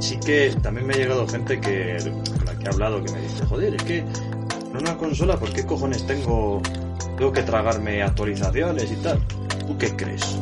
sí 0.00 0.18
que 0.18 0.52
también 0.60 0.84
me 0.84 0.94
ha 0.94 0.96
llegado 0.96 1.28
gente 1.28 1.60
que 1.60 1.96
con 2.00 2.44
la 2.44 2.58
que 2.58 2.64
he 2.64 2.68
hablado 2.68 3.04
que 3.04 3.12
me 3.12 3.20
dice, 3.20 3.46
joder, 3.46 3.74
es 3.76 3.82
que 3.84 3.98
en 3.98 4.76
una 4.76 4.96
consola, 4.98 5.38
¿por 5.38 5.52
qué 5.52 5.64
cojones 5.64 6.04
tengo 6.04 6.60
tengo 7.16 7.30
que 7.30 7.42
tragarme 7.42 8.02
actualizaciones 8.02 8.90
y 8.90 8.96
tal? 8.96 9.24
¿Tú 9.64 9.78
qué 9.78 9.94
crees? 9.94 10.38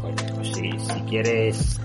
Pues 0.00 0.48
sí, 0.54 0.70
si 0.78 1.00
quieres 1.02 1.78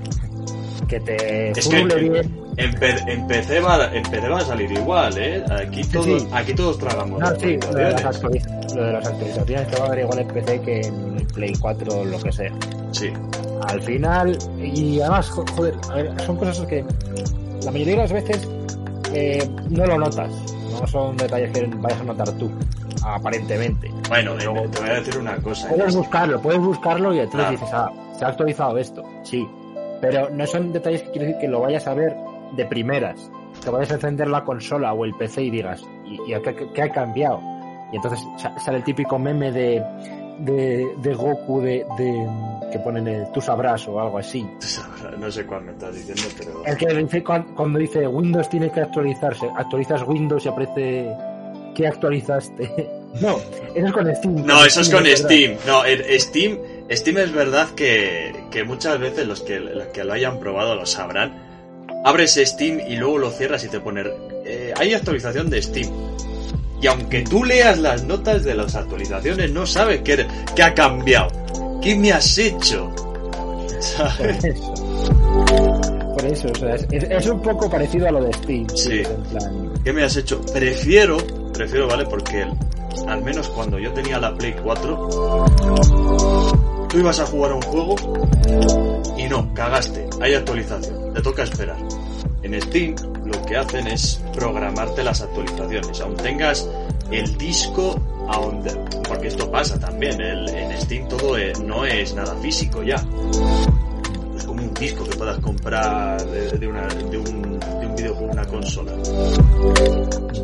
que 0.87 1.01
te 1.01 1.51
Es 1.51 1.67
que 1.67 1.83
bien. 1.83 2.48
PC 2.75 3.59
va, 3.61 3.85
en 3.93 4.03
PC 4.03 4.27
va 4.29 4.37
a 4.39 4.41
salir 4.41 4.71
igual, 4.71 5.17
¿eh? 5.17 5.43
Aquí 5.49 5.81
todos, 5.83 6.05
sí. 6.23 6.27
aquí 6.31 6.53
todos 6.53 6.77
tragamos 6.77 7.19
No, 7.19 7.27
sí, 7.39 7.57
lo 7.57 7.73
de, 7.73 7.83
las 7.91 8.05
actualizaciones. 8.05 8.45
actualiz- 8.47 8.75
lo 8.75 8.83
de 8.85 8.93
las 8.93 9.07
actualizaciones 9.07 9.67
te 9.67 9.77
va 9.79 9.85
a 9.85 9.89
dar 9.89 9.99
igual 9.99 10.19
en 10.19 10.27
PC 10.27 10.61
que 10.61 10.81
en 10.81 11.27
Play 11.33 11.53
4 11.59 11.99
o 11.99 12.05
lo 12.05 12.19
que 12.19 12.31
sea. 12.31 12.51
Sí, 12.91 13.13
Al 13.67 13.81
final, 13.81 14.37
y 14.61 14.99
además, 15.01 15.29
jo- 15.29 15.45
joder, 15.55 15.75
a 15.89 15.95
ver, 15.95 16.21
son 16.25 16.37
cosas 16.37 16.59
que 16.67 16.83
la 17.63 17.71
mayoría 17.71 17.95
de 17.95 18.01
las 18.01 18.11
veces 18.13 18.47
eh, 19.13 19.49
no 19.69 19.85
lo 19.85 19.97
notas. 19.97 20.31
No 20.79 20.87
son 20.87 21.17
detalles 21.17 21.51
que 21.51 21.65
vayas 21.77 21.99
a 21.99 22.03
notar 22.03 22.29
tú, 22.33 22.49
aparentemente. 23.03 23.89
bueno, 24.07 24.33
Pero 24.37 24.53
luego- 24.53 24.69
te 24.71 24.79
voy 24.79 24.89
a 24.89 24.93
decir 24.93 25.17
una 25.17 25.35
cosa. 25.37 25.67
Puedes 25.69 25.95
buscarlo, 25.95 26.41
puedes 26.41 26.61
buscarlo 26.61 27.13
y 27.13 27.19
entonces 27.19 27.39
Claro. 27.39 27.51
dices, 27.51 27.69
ah, 27.73 27.91
se 28.17 28.25
ha 28.25 28.27
actualizado 28.29 28.77
esto. 28.77 29.03
Sí. 29.23 29.47
Pero 30.01 30.29
no 30.29 30.45
son 30.47 30.71
detalles 30.71 31.01
que 31.03 31.09
quiero 31.11 31.27
decir 31.27 31.41
que 31.41 31.47
lo 31.49 31.59
vayas 31.61 31.85
a 31.87 31.93
ver 31.93 32.15
de 32.55 32.65
primeras. 32.65 33.29
Que 33.63 33.69
a 33.91 33.95
encender 33.95 34.27
la 34.29 34.43
consola 34.43 34.93
o 34.93 35.05
el 35.05 35.13
PC 35.15 35.43
y 35.43 35.49
digas, 35.49 35.81
¿y, 36.05 36.31
y 36.31 36.33
qué, 36.41 36.81
ha 36.81 36.89
cambiado? 36.91 37.41
Y 37.91 37.95
entonces 37.97 38.19
sa- 38.37 38.57
sale 38.59 38.77
el 38.77 38.83
típico 38.83 39.17
meme 39.19 39.51
de, 39.51 39.83
de, 40.39 40.87
de 40.97 41.13
Goku 41.13 41.59
de, 41.61 41.85
de 41.97 42.27
que 42.71 42.79
ponen 42.79 43.07
el 43.07 43.31
tú 43.31 43.41
sabrás 43.41 43.87
o 43.87 43.99
algo 43.99 44.17
así. 44.19 44.47
No 45.17 45.29
sé 45.31 45.45
cuál 45.45 45.63
me 45.63 45.71
estás 45.71 45.93
diciendo, 45.95 46.23
pero... 46.37 46.63
El 46.65 46.77
que 46.77 46.85
dice 46.93 47.23
cuan- 47.23 47.53
cuando 47.55 47.79
dice 47.79 48.07
Windows 48.07 48.47
tiene 48.49 48.71
que 48.71 48.81
actualizarse, 48.81 49.49
actualizas 49.57 50.03
Windows 50.07 50.45
y 50.45 50.49
aparece 50.49 51.11
¿qué 51.75 51.87
actualizaste? 51.87 52.89
No, 53.21 53.37
eso 53.73 53.87
es 53.87 53.91
con 53.91 54.15
Steam. 54.15 54.45
No, 54.45 54.63
eso 54.63 54.81
es 54.81 54.89
con. 54.91 55.03
Steam. 55.07 55.55
No, 55.65 55.83
el- 55.83 56.19
Steam, 56.21 56.59
Steam 56.91 57.17
es 57.17 57.31
verdad 57.33 57.69
que, 57.75 58.35
que 58.51 58.63
muchas 58.63 58.99
veces 58.99 59.25
los 59.27 59.41
que, 59.41 59.59
los 59.59 59.87
que 59.87 60.03
lo 60.03 60.13
hayan 60.13 60.39
probado 60.39 60.75
lo 60.75 60.85
sabrán. 60.85 61.48
Abres 62.03 62.39
Steam 62.43 62.79
y 62.87 62.95
luego 62.95 63.17
lo 63.17 63.31
cierras 63.31 63.63
y 63.63 63.67
te 63.67 63.79
pone 63.79 64.03
eh, 64.45 64.73
hay 64.77 64.93
actualización 64.93 65.49
de 65.49 65.61
Steam. 65.61 65.91
Y 66.81 66.87
aunque 66.87 67.23
tú 67.23 67.43
leas 67.43 67.77
las 67.77 68.03
notas 68.03 68.43
de 68.43 68.55
las 68.55 68.75
actualizaciones, 68.75 69.51
no 69.51 69.67
sabes 69.67 70.01
qué, 70.01 70.25
qué 70.55 70.63
ha 70.63 70.73
cambiado. 70.73 71.27
¿Qué 71.81 71.95
me 71.95 72.11
has 72.11 72.37
hecho? 72.37 72.89
Por 72.95 73.83
¿Sabes? 73.83 74.43
eso. 74.43 74.73
Por 76.15 76.25
eso, 76.25 76.47
o 76.51 76.55
sea, 76.55 76.75
es, 76.75 77.27
un 77.27 77.41
poco 77.41 77.69
parecido 77.69 78.07
a 78.07 78.11
lo 78.11 78.23
de 78.23 78.33
Steam. 78.33 78.67
Sí. 78.75 78.99
En 78.99 79.23
plan, 79.23 79.73
¿Qué 79.83 79.93
me 79.93 80.03
has 80.03 80.17
hecho? 80.17 80.41
Prefiero, 80.53 81.17
prefiero, 81.53 81.87
¿vale? 81.87 82.05
Porque 82.05 82.45
al 83.07 83.23
menos 83.23 83.49
cuando 83.49 83.79
yo 83.79 83.93
tenía 83.93 84.19
la 84.19 84.35
Play 84.35 84.55
4, 84.61 85.09
tú 86.89 86.99
ibas 86.99 87.19
a 87.19 87.25
jugar 87.25 87.51
a 87.51 87.55
un 87.55 87.61
juego 87.61 87.95
y 89.17 89.23
no, 89.27 89.53
cagaste, 89.53 90.07
hay 90.21 90.33
actualización, 90.35 91.13
te 91.13 91.21
toca 91.21 91.43
esperar. 91.43 91.77
En 92.41 92.59
Steam 92.61 92.95
lo 93.25 93.41
que 93.43 93.57
hacen 93.57 93.87
es 93.87 94.21
programarte 94.33 95.03
las 95.03 95.21
actualizaciones, 95.21 95.99
aun 96.01 96.15
tengas 96.15 96.67
el 97.11 97.37
disco 97.37 97.99
a. 98.29 98.39
Porque 99.07 99.27
esto 99.27 99.49
pasa 99.51 99.79
también, 99.79 100.19
el- 100.21 100.47
en 100.49 100.79
Steam 100.81 101.07
todo 101.07 101.37
eh, 101.37 101.51
no 101.65 101.83
es 101.85 102.13
nada 102.15 102.35
físico 102.35 102.81
ya. 102.83 102.95
Es 104.37 104.43
como 104.45 104.63
un 104.63 104.73
disco 104.75 105.03
que 105.03 105.15
puedas 105.17 105.39
comprar 105.39 106.23
de, 106.25 106.67
una- 106.67 106.87
de 106.87 107.17
un, 107.17 107.59
de 107.59 107.85
un 107.87 107.95
videojuego, 107.95 108.31
una 108.31 108.45
consola 108.45 108.93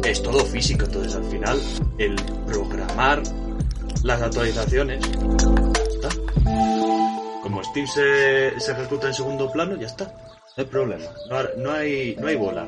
es 0.03 0.21
todo 0.21 0.45
físico, 0.45 0.85
entonces 0.85 1.15
al 1.15 1.23
final 1.25 1.59
el 1.97 2.15
programar 2.45 3.23
las 4.03 4.21
actualizaciones. 4.21 4.99
Como 7.45 7.63
Steam 7.63 7.85
se, 7.85 8.59
se 8.59 8.71
ejecuta 8.71 9.05
en 9.05 9.13
segundo 9.13 9.51
plano, 9.51 9.75
ya 9.75 9.85
está. 9.85 10.05
No 10.05 10.63
hay 10.63 10.65
problema, 10.65 11.05
no, 11.29 11.43
no 11.57 11.71
hay, 11.73 12.15
no 12.19 12.25
hay 12.27 12.35
bola. 12.35 12.67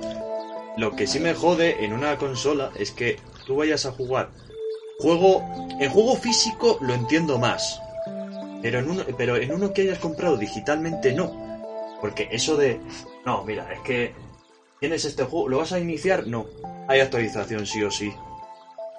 Lo 0.78 0.96
que 0.96 1.08
sí 1.08 1.20
me 1.20 1.34
jode 1.34 1.84
en 1.84 1.94
una 1.94 2.16
consola 2.18 2.70
es 2.78 2.92
que 2.92 3.18
tú 3.48 3.56
vayas 3.56 3.88
a 3.88 3.92
jugar 3.92 4.30
juego. 5.00 5.42
En 5.80 5.90
juego 5.90 6.16
físico 6.16 6.78
lo 6.80 6.94
entiendo 6.94 7.40
más. 7.40 7.82
Pero 8.62 8.78
en 8.78 8.92
uno, 8.92 9.04
pero 9.18 9.38
en 9.38 9.52
uno 9.52 9.74
que 9.74 9.82
hayas 9.82 9.98
comprado 9.98 10.38
digitalmente 10.38 11.12
no. 11.12 11.58
Porque 12.00 12.28
eso 12.30 12.56
de. 12.56 12.80
No, 13.26 13.44
mira, 13.46 13.74
es 13.74 13.80
que 13.80 14.14
tienes 14.80 15.06
este 15.06 15.24
juego, 15.24 15.50
¿lo 15.50 15.58
vas 15.58 15.72
a 15.72 15.80
iniciar? 15.80 16.28
No. 16.28 16.46
Hay 16.88 17.00
actualización 17.00 17.66
sí 17.66 17.82
o 17.82 17.90
sí. 17.90 18.14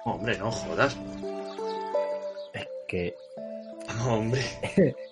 Hombre, 0.03 0.37
no 0.37 0.51
jodas. 0.51 0.97
que 2.85 3.15
Hombre. 4.09 4.43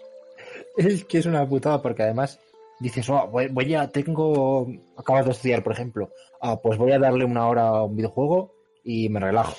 es 0.77 1.03
que 1.09 1.17
es 1.17 1.25
una 1.25 1.47
putada 1.47 1.81
porque 1.81 2.03
además 2.03 2.39
dices, 2.79 3.09
oh, 3.09 3.27
voy, 3.27 3.47
voy 3.47 3.73
a, 3.75 3.87
tengo, 3.89 4.67
acabas 4.95 5.25
de 5.25 5.31
estudiar, 5.31 5.63
por 5.63 5.73
ejemplo, 5.73 6.11
ah, 6.41 6.57
pues 6.61 6.77
voy 6.77 6.91
a 6.91 6.99
darle 6.99 7.25
una 7.25 7.47
hora 7.47 7.67
a 7.67 7.83
un 7.83 7.95
videojuego 7.95 8.53
y 8.83 9.09
me 9.09 9.19
relajo. 9.19 9.55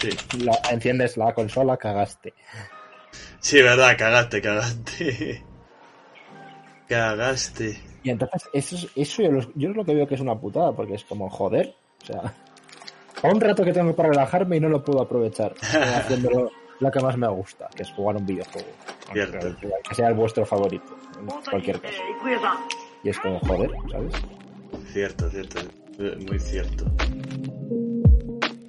Sí. 0.00 0.10
La- 0.44 0.58
enciendes 0.70 1.16
la 1.16 1.32
consola, 1.34 1.76
cagaste. 1.76 2.34
Sí, 3.40 3.60
verdad, 3.62 3.96
cagaste, 3.98 4.40
cagaste. 4.42 5.44
Cagaste. 6.88 7.80
Y 8.02 8.10
entonces, 8.10 8.42
eso, 8.52 8.76
es- 8.76 8.88
eso 8.96 9.22
yo, 9.22 9.30
lo- 9.30 9.52
yo 9.54 9.70
es 9.70 9.76
lo 9.76 9.84
que 9.84 9.94
veo 9.94 10.06
que 10.06 10.14
es 10.16 10.20
una 10.20 10.38
putada, 10.38 10.72
porque 10.72 10.94
es 10.94 11.04
como, 11.04 11.28
joder, 11.30 11.74
o 12.02 12.06
sea, 12.06 12.34
a 13.22 13.28
un 13.28 13.40
rato 13.40 13.62
que 13.64 13.72
tengo 13.72 13.94
para 13.94 14.08
relajarme 14.10 14.56
y 14.56 14.60
no 14.60 14.68
lo 14.68 14.82
puedo 14.82 15.00
aprovechar 15.02 15.54
haciendo 15.96 16.30
lo, 16.30 16.50
lo 16.80 16.90
que 16.90 17.00
más 17.00 17.16
me 17.16 17.28
gusta, 17.28 17.68
que 17.74 17.82
es 17.84 17.90
jugar 17.92 18.16
un 18.16 18.26
videojuego. 18.26 18.68
Cierto. 19.12 19.56
Que 19.88 19.94
sea 19.94 20.08
el 20.08 20.14
vuestro 20.14 20.44
favorito, 20.46 20.96
en 21.20 21.26
cualquier 21.50 21.80
caso. 21.80 21.94
Y 23.02 23.08
es 23.08 23.18
como, 23.18 23.38
joder, 23.40 23.70
¿sabes? 23.90 24.14
Cierto, 24.92 25.28
cierto. 25.30 25.58
eh, 25.98 26.16
Muy 26.28 26.38
cierto. 26.38 26.84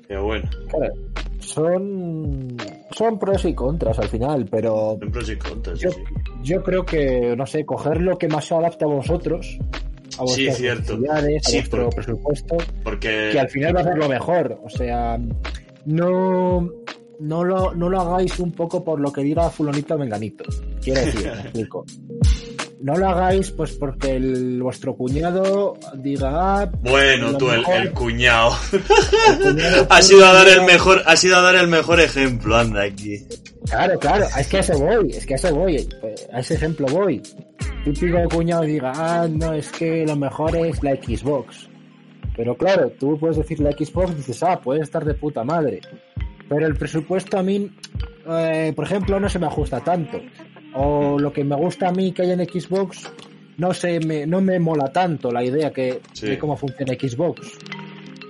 Pero 0.08 0.23
bueno, 0.25 0.49
Claro, 0.69 0.93
son, 1.39 2.58
son 2.91 3.17
pros 3.19 3.45
y 3.45 3.54
contras 3.54 3.97
al 3.99 4.10
final, 4.10 4.45
pero 4.49 4.97
en 5.01 5.12
pros 5.12 5.30
y 5.30 5.38
contras, 5.38 5.80
sí, 5.80 5.86
yo, 5.86 5.91
sí. 5.91 6.01
yo 6.43 6.63
creo 6.63 6.86
que, 6.86 7.36
no 7.38 7.45
sé, 7.45 7.65
coger 7.65 8.01
lo 8.01 8.17
que 8.17 8.27
más 8.27 8.45
se 8.45 8.56
adapte 8.56 8.84
a 8.86 8.88
vosotros, 8.89 9.58
a 10.19 10.27
Sí, 10.27 10.45
vuestras 10.45 10.58
cierto. 10.58 10.97
necesidades, 10.97 11.45
a 11.45 11.49
Sí, 11.49 11.58
vuestro 11.58 11.84
por- 11.86 11.95
presupuesto, 11.95 12.58
Porque... 12.84 13.30
que 13.32 13.39
al 13.39 13.49
final 13.49 13.75
va 13.75 13.82
a 13.82 13.84
ser 13.86 13.97
lo 13.97 14.10
mejor. 14.10 14.60
O 14.63 14.69
sea, 14.69 15.17
no, 15.86 16.69
no, 17.22 17.44
lo, 17.44 17.74
no 17.74 17.90
lo 17.90 18.02
hagáis 18.02 18.40
un 18.40 18.52
poco 18.52 18.84
por 18.84 19.00
lo 19.00 19.12
que 19.14 19.22
diga 19.22 19.50
fulanito 19.50 19.96
o 19.96 19.98
menganito. 19.98 20.44
Quiero 20.82 21.02
decir, 21.02 21.26
me 21.32 21.42
explico. 21.42 21.86
No 22.82 22.96
lo 22.96 23.10
hagáis 23.10 23.52
pues 23.52 23.74
porque 23.74 24.16
el, 24.16 24.62
vuestro 24.64 24.96
cuñado 24.96 25.78
diga, 25.98 26.62
ah, 26.62 26.72
Bueno, 26.82 27.38
tú, 27.38 27.52
el, 27.52 27.60
mejor- 27.60 27.76
el 27.76 27.92
cuñado. 27.92 28.56
el 28.72 29.40
cuñado 29.40 29.88
has 29.90 30.12
ido 30.12 30.26
a 30.26 30.34
dar 30.34 30.48
el 30.48 30.62
mejor, 30.64 31.04
has 31.06 31.24
ido 31.24 31.38
a 31.38 31.42
dar 31.42 31.56
el 31.56 31.68
mejor 31.68 32.00
ejemplo, 32.00 32.58
anda 32.58 32.82
aquí. 32.84 33.20
Claro, 33.70 34.00
claro, 34.00 34.26
es 34.36 34.48
que 34.48 34.58
a 34.58 34.60
eso 34.62 34.80
voy, 34.80 35.12
es 35.12 35.26
que 35.28 35.34
a 35.34 35.38
eso 35.38 35.54
voy, 35.56 35.88
a 36.34 36.40
ese 36.40 36.56
ejemplo 36.56 36.88
voy. 36.88 37.22
Típico 37.86 38.18
cuñado 38.32 38.64
diga, 38.64 38.92
ah, 38.96 39.28
no, 39.30 39.54
es 39.54 39.70
que 39.72 40.04
lo 40.06 40.16
mejor 40.16 40.56
es 40.56 40.82
la 40.84 40.96
Xbox. 40.96 41.70
Pero 42.36 42.56
claro, 42.58 42.92
tú 43.00 43.18
puedes 43.20 43.38
decir 43.38 43.60
la 43.60 43.72
Xbox 43.72 44.12
y 44.12 44.16
dices, 44.16 44.42
ah, 44.42 44.60
puede 44.60 44.82
estar 44.82 45.06
de 45.06 45.14
puta 45.14 45.44
madre. 45.44 45.82
Pero 46.52 46.68
el 46.68 46.76
presupuesto 46.76 47.40
a 47.40 47.44
mí, 47.44 47.72
eh, 48.28 48.74
por 48.76 48.84
ejemplo, 48.84 49.22
no 49.22 49.30
se 49.30 49.40
me 49.40 49.48
ajusta 49.48 49.80
tanto. 49.80 50.20
O 50.74 51.18
lo 51.18 51.32
que 51.32 51.46
me 51.46 51.56
gusta 51.56 51.88
a 51.88 51.92
mí 51.94 52.12
que 52.12 52.24
hay 52.24 52.32
en 52.32 52.40
Xbox, 52.46 53.10
no 53.58 53.74
se 53.74 54.02
me, 54.02 54.28
no 54.28 54.42
me 54.42 54.60
mola 54.60 54.92
tanto 54.92 55.32
la 55.32 55.46
idea 55.46 55.72
que 55.72 56.02
Sí. 56.12 56.28
de 56.28 56.38
cómo 56.38 56.58
funciona 56.58 56.94
Xbox. 56.94 57.58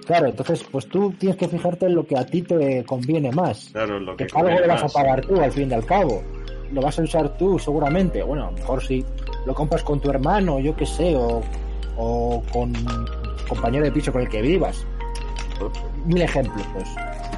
Claro, 0.05 0.27
entonces, 0.27 0.63
pues 0.71 0.87
tú 0.87 1.11
tienes 1.17 1.35
que 1.35 1.47
fijarte 1.47 1.87
en 1.87 1.95
lo 1.95 2.05
que 2.05 2.15
a 2.15 2.23
ti 2.23 2.43
te 2.43 2.83
conviene 2.83 3.31
más 3.31 3.69
Claro, 3.71 3.99
lo 3.99 4.15
que 4.15 4.27
que 4.27 4.37
algo 4.37 4.59
lo 4.59 4.67
vas 4.67 4.83
a 4.83 4.87
pagar 4.87 5.21
tú 5.25 5.41
al 5.41 5.51
fin 5.51 5.71
y 5.71 5.73
al 5.73 5.85
cabo. 5.85 6.21
Lo 6.71 6.79
vas 6.79 6.99
a 6.99 7.01
usar 7.01 7.35
tú 7.37 7.57
seguramente. 7.57 8.21
Bueno, 8.21 8.43
a 8.49 8.51
lo 8.51 8.57
mejor 8.57 8.83
si 8.83 9.03
lo 9.47 9.55
compras 9.55 9.81
con 9.83 9.99
tu 9.99 10.11
hermano, 10.11 10.59
yo 10.59 10.75
qué 10.75 10.85
sé, 10.85 11.15
o, 11.15 11.41
o 11.97 12.43
con 12.53 12.71
compañero 13.49 13.83
de 13.85 13.91
piso 13.91 14.11
con 14.11 14.21
el 14.21 14.29
que 14.29 14.43
vivas. 14.43 14.85
Mil 16.05 16.21
ejemplos, 16.21 16.65
pues. 16.73 16.87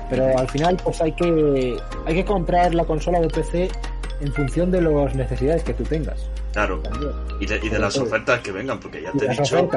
Pero 0.10 0.38
al 0.38 0.48
final, 0.50 0.78
pues 0.84 1.02
hay 1.02 1.12
que, 1.14 1.78
hay 2.06 2.16
que 2.16 2.26
comprar 2.26 2.74
la 2.76 2.86
consola 2.86 3.20
de 3.20 3.28
PC 3.30 3.70
en 4.22 4.34
función 4.34 4.72
de 4.72 4.82
las 4.82 5.16
necesidades 5.16 5.64
que 5.64 5.74
tú 5.74 5.84
tengas. 5.84 6.20
Claro. 6.54 6.82
Y 7.40 7.46
de, 7.46 7.60
y 7.64 7.70
de 7.70 7.80
las 7.80 7.98
ofertas 7.98 8.40
que 8.42 8.52
vengan, 8.52 8.80
porque 8.80 9.02
ya 9.02 9.12
te 9.12 9.26
he 9.26 9.30
dicho... 9.30 9.70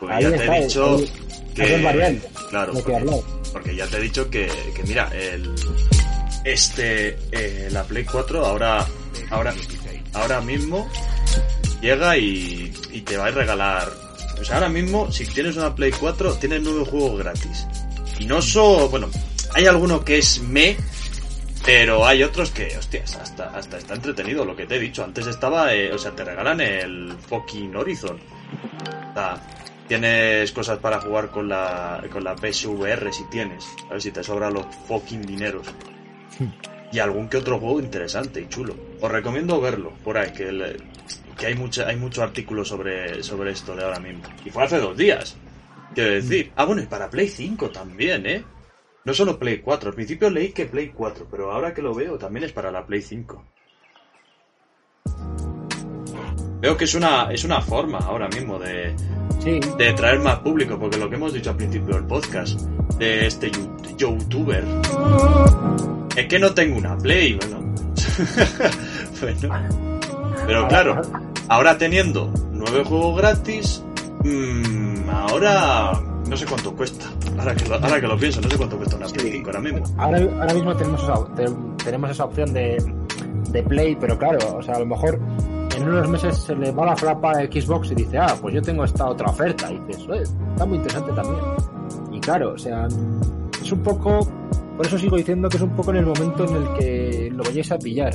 Porque 0.00 0.22
ya 0.22 0.30
te 0.30 0.44
he 0.44 0.64
dicho 0.64 0.96
que... 1.54 2.20
Claro, 2.50 2.72
porque, 3.52 3.76
ya 3.76 3.86
te 3.86 3.96
he 3.96 4.00
dicho 4.00 4.28
que, 4.28 4.50
que 4.74 4.82
mira, 4.82 5.08
el... 5.14 5.54
Este... 6.44 7.16
eh, 7.32 7.68
la 7.70 7.84
Play 7.84 8.04
4 8.04 8.44
ahora... 8.44 8.84
Ahora... 9.30 9.54
Ahora 10.14 10.40
mismo 10.40 10.88
llega 11.80 12.16
y, 12.16 12.72
y 12.90 13.00
te 13.02 13.16
va 13.16 13.26
a 13.26 13.30
regalar... 13.30 13.88
O 14.40 14.44
sea, 14.44 14.56
ahora 14.56 14.68
mismo, 14.68 15.10
si 15.10 15.24
tienes 15.26 15.56
una 15.56 15.74
Play 15.74 15.92
4, 15.92 16.34
tienes 16.34 16.60
nueve 16.62 16.84
juegos 16.84 17.18
gratis. 17.18 17.66
Solo... 18.42 18.88
Bueno, 18.88 19.08
hay 19.54 19.66
alguno 19.66 20.04
que 20.04 20.18
es 20.18 20.40
me... 20.40 20.76
Pero 21.64 22.06
hay 22.06 22.22
otros 22.22 22.52
que, 22.52 22.76
hostias, 22.78 23.16
hasta, 23.16 23.46
hasta 23.50 23.78
está 23.78 23.94
entretenido 23.94 24.44
lo 24.44 24.54
que 24.54 24.66
te 24.66 24.76
he 24.76 24.78
dicho. 24.78 25.02
Antes 25.02 25.26
estaba, 25.26 25.74
eh, 25.74 25.92
o 25.92 25.98
sea, 25.98 26.12
te 26.12 26.22
regalan 26.24 26.60
el 26.60 27.12
fucking 27.28 27.74
Horizon. 27.74 28.20
O 29.10 29.14
sea, 29.14 29.42
tienes 29.88 30.52
cosas 30.52 30.78
para 30.78 31.00
jugar 31.00 31.30
con 31.30 31.48
la, 31.48 32.04
con 32.12 32.22
la 32.22 32.36
PSVR 32.36 33.12
si 33.12 33.24
tienes. 33.30 33.64
A 33.88 33.94
ver 33.94 34.02
si 34.02 34.12
te 34.12 34.22
sobran 34.22 34.54
los 34.54 34.66
fucking 34.86 35.22
dineros. 35.22 35.66
Y 36.92 37.00
algún 37.00 37.28
que 37.28 37.38
otro 37.38 37.58
juego 37.58 37.80
interesante 37.80 38.40
y 38.42 38.48
chulo. 38.48 38.76
Os 39.00 39.10
recomiendo 39.10 39.60
verlo 39.60 39.92
por 40.04 40.18
ahí, 40.18 40.30
que, 40.32 40.52
le- 40.52 40.76
que 41.36 41.46
hay, 41.46 41.54
mucha, 41.56 41.88
hay 41.88 41.96
mucho 41.96 42.22
artículo 42.22 42.64
sobre, 42.64 43.24
sobre 43.24 43.50
esto 43.50 43.74
de 43.74 43.82
ahora 43.82 43.98
mismo. 43.98 44.22
Y 44.44 44.50
fue 44.50 44.62
hace 44.62 44.78
dos 44.78 44.96
días. 44.96 45.34
Quiero 45.96 46.10
decir. 46.10 46.52
Ah, 46.56 46.66
bueno, 46.66 46.82
y 46.82 46.86
para 46.86 47.08
Play 47.08 47.26
5 47.26 47.70
también, 47.70 48.26
¿eh? 48.26 48.44
No 49.06 49.14
solo 49.14 49.38
Play 49.38 49.60
4. 49.60 49.88
Al 49.88 49.94
principio 49.94 50.28
leí 50.28 50.50
que 50.50 50.66
Play 50.66 50.90
4, 50.90 51.26
pero 51.30 51.50
ahora 51.50 51.72
que 51.72 51.80
lo 51.80 51.94
veo 51.94 52.18
también 52.18 52.44
es 52.44 52.52
para 52.52 52.70
la 52.70 52.84
Play 52.84 53.00
5. 53.00 53.44
Veo 56.60 56.76
que 56.76 56.84
es 56.84 56.94
una, 56.94 57.32
es 57.32 57.44
una 57.44 57.62
forma 57.62 57.96
ahora 58.00 58.28
mismo 58.28 58.58
de, 58.58 58.94
Sí, 59.42 59.58
de 59.78 59.92
traer 59.94 60.18
más 60.18 60.40
público, 60.40 60.78
porque 60.78 60.98
lo 60.98 61.08
que 61.08 61.16
hemos 61.16 61.32
dicho 61.32 61.48
al 61.48 61.56
principio 61.56 61.94
del 61.94 62.04
podcast, 62.04 62.60
de 62.98 63.26
este 63.26 63.50
youtuber, 63.96 64.64
es 66.14 66.26
que 66.26 66.38
no 66.38 66.52
tengo 66.52 66.76
una 66.76 66.98
Play, 66.98 67.38
bueno. 67.40 67.74
bueno. 69.22 70.34
Pero 70.46 70.68
claro, 70.68 71.00
ahora 71.48 71.78
teniendo 71.78 72.30
nueve 72.52 72.84
juegos 72.84 73.16
gratis, 73.16 73.82
mm, 74.24 74.95
ahora 75.10 75.92
no 76.28 76.36
sé 76.36 76.44
cuánto 76.46 76.74
cuesta. 76.74 77.06
Ahora 77.38 77.54
que, 77.54 77.68
lo, 77.68 77.74
ahora 77.76 78.00
que 78.00 78.06
lo 78.06 78.16
pienso, 78.18 78.40
no 78.40 78.48
sé 78.50 78.56
cuánto 78.56 78.76
cuesta 78.76 78.96
una 78.96 79.06
Play 79.06 79.32
5 79.32 79.46
ahora 79.50 79.60
mismo. 79.60 79.82
ahora, 79.98 80.18
ahora 80.40 80.54
mismo 80.54 80.76
tenemos 80.76 81.02
esa, 81.02 81.24
te- 81.34 81.84
tenemos 81.84 82.10
esa 82.10 82.24
opción 82.24 82.52
de, 82.52 82.94
de 83.50 83.62
Play, 83.62 83.96
pero 84.00 84.18
claro, 84.18 84.38
o 84.58 84.62
sea, 84.62 84.74
a 84.74 84.78
lo 84.80 84.86
mejor 84.86 85.20
en 85.76 85.88
unos 85.88 86.08
meses 86.08 86.36
se 86.38 86.54
le 86.56 86.70
va 86.72 86.86
la 86.86 86.96
flapa 86.96 87.32
a 87.32 87.34
Xbox 87.44 87.90
y 87.92 87.94
dice, 87.94 88.18
ah, 88.18 88.34
pues 88.40 88.54
yo 88.54 88.62
tengo 88.62 88.82
esta 88.84 89.06
otra 89.08 89.28
oferta. 89.28 89.70
Y 89.70 89.78
dices, 89.86 90.06
"Eh, 90.12 90.22
está 90.52 90.64
muy 90.66 90.78
interesante 90.78 91.12
también. 91.12 91.38
Y 92.12 92.18
claro, 92.20 92.52
o 92.54 92.58
sea, 92.58 92.88
es 93.62 93.70
un 93.72 93.82
poco, 93.82 94.26
por 94.76 94.86
eso 94.86 94.98
sigo 94.98 95.16
diciendo 95.16 95.48
que 95.48 95.58
es 95.58 95.62
un 95.62 95.76
poco 95.76 95.90
en 95.90 95.98
el 95.98 96.06
momento 96.06 96.44
en 96.46 96.56
el 96.56 96.72
que 96.78 97.30
lo 97.32 97.44
vayáis 97.44 97.70
a 97.72 97.78
pillar. 97.78 98.14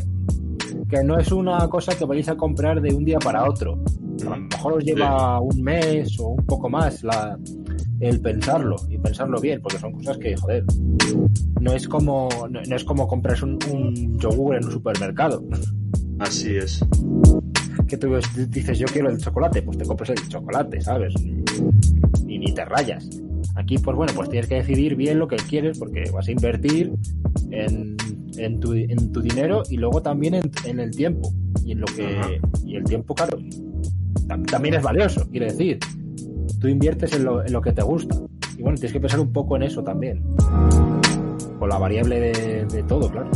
Que 0.91 1.04
no 1.04 1.17
es 1.17 1.32
una 1.32 1.67
cosa 1.69 1.97
que 1.97 2.04
vayáis 2.04 2.27
a 2.27 2.36
comprar 2.36 2.82
de 2.82 2.93
un 2.93 3.06
día 3.06 3.17
para 3.17 3.49
otro. 3.49 3.82
A 4.27 4.36
lo 4.36 4.38
mejor 4.38 4.73
os 4.73 4.84
lleva 4.84 5.39
un 5.39 5.62
mes 5.62 6.19
o 6.19 6.27
un 6.27 6.45
poco 6.45 6.69
más 6.69 7.01
la, 7.04 7.39
el 8.01 8.19
pensarlo 8.19 8.75
y 8.89 8.97
pensarlo 8.97 9.39
bien, 9.39 9.62
porque 9.62 9.80
son 9.80 9.93
cosas 9.93 10.17
que, 10.17 10.36
joder, 10.36 10.65
no 11.62 11.71
es 11.71 11.88
como, 11.88 12.27
no, 12.49 12.62
no 12.62 12.75
es 12.75 12.84
como 12.84 13.08
comprarse 13.08 13.45
un, 13.45 13.58
un 13.71 14.19
yogur 14.19 14.58
en 14.58 14.65
un 14.65 14.71
supermercado. 14.71 15.41
Así 16.19 16.58
es. 16.58 16.84
Que 17.88 17.97
tú 17.97 18.13
dices, 18.49 18.77
yo 18.77 18.86
quiero 18.88 19.10
el 19.10 19.17
chocolate, 19.17 19.62
pues 19.62 19.77
te 19.77 19.86
compras 19.86 20.10
el 20.10 20.27
chocolate, 20.27 20.82
¿sabes? 20.82 21.13
Y 22.27 22.38
ni 22.38 22.54
te 22.54 22.65
rayas. 22.65 23.10
Aquí, 23.56 23.77
pues 23.77 23.95
bueno, 23.95 24.13
pues 24.15 24.30
tienes 24.30 24.47
que 24.47 24.56
decidir 24.56 24.95
bien 24.95 25.19
lo 25.19 25.27
que 25.27 25.38
quieres, 25.38 25.80
porque 25.80 26.10
vas 26.12 26.27
a 26.27 26.32
invertir 26.32 26.93
en, 27.49 27.97
en, 28.37 28.59
tu, 28.59 28.73
en 28.73 29.11
tu 29.11 29.21
dinero 29.21 29.63
y 29.69 29.77
luego 29.77 30.01
también 30.01 30.35
en, 30.35 30.51
en 30.65 30.79
el 30.79 30.91
tiempo. 30.91 31.31
Y 31.65 31.73
en 31.73 31.81
lo 31.81 31.85
que. 31.87 32.17
Ajá. 32.17 32.29
Y 32.65 32.75
el 32.75 32.83
tiempo, 32.83 33.13
claro, 33.13 33.37
tam- 34.27 34.45
también 34.45 34.75
es 34.75 34.81
valioso, 34.83 35.27
quiere 35.29 35.47
decir. 35.47 35.79
Tú 36.59 36.67
inviertes 36.67 37.13
en 37.13 37.23
lo, 37.25 37.43
en 37.45 37.51
lo 37.53 37.61
que 37.61 37.71
te 37.71 37.81
gusta. 37.81 38.15
Y 38.57 38.61
bueno, 38.61 38.75
tienes 38.75 38.93
que 38.93 38.99
pensar 38.99 39.19
un 39.19 39.31
poco 39.33 39.55
en 39.55 39.63
eso 39.63 39.83
también. 39.83 40.23
Con 41.59 41.69
la 41.69 41.77
variable 41.77 42.19
de, 42.19 42.65
de 42.65 42.83
todo, 42.83 43.09
claro. 43.09 43.29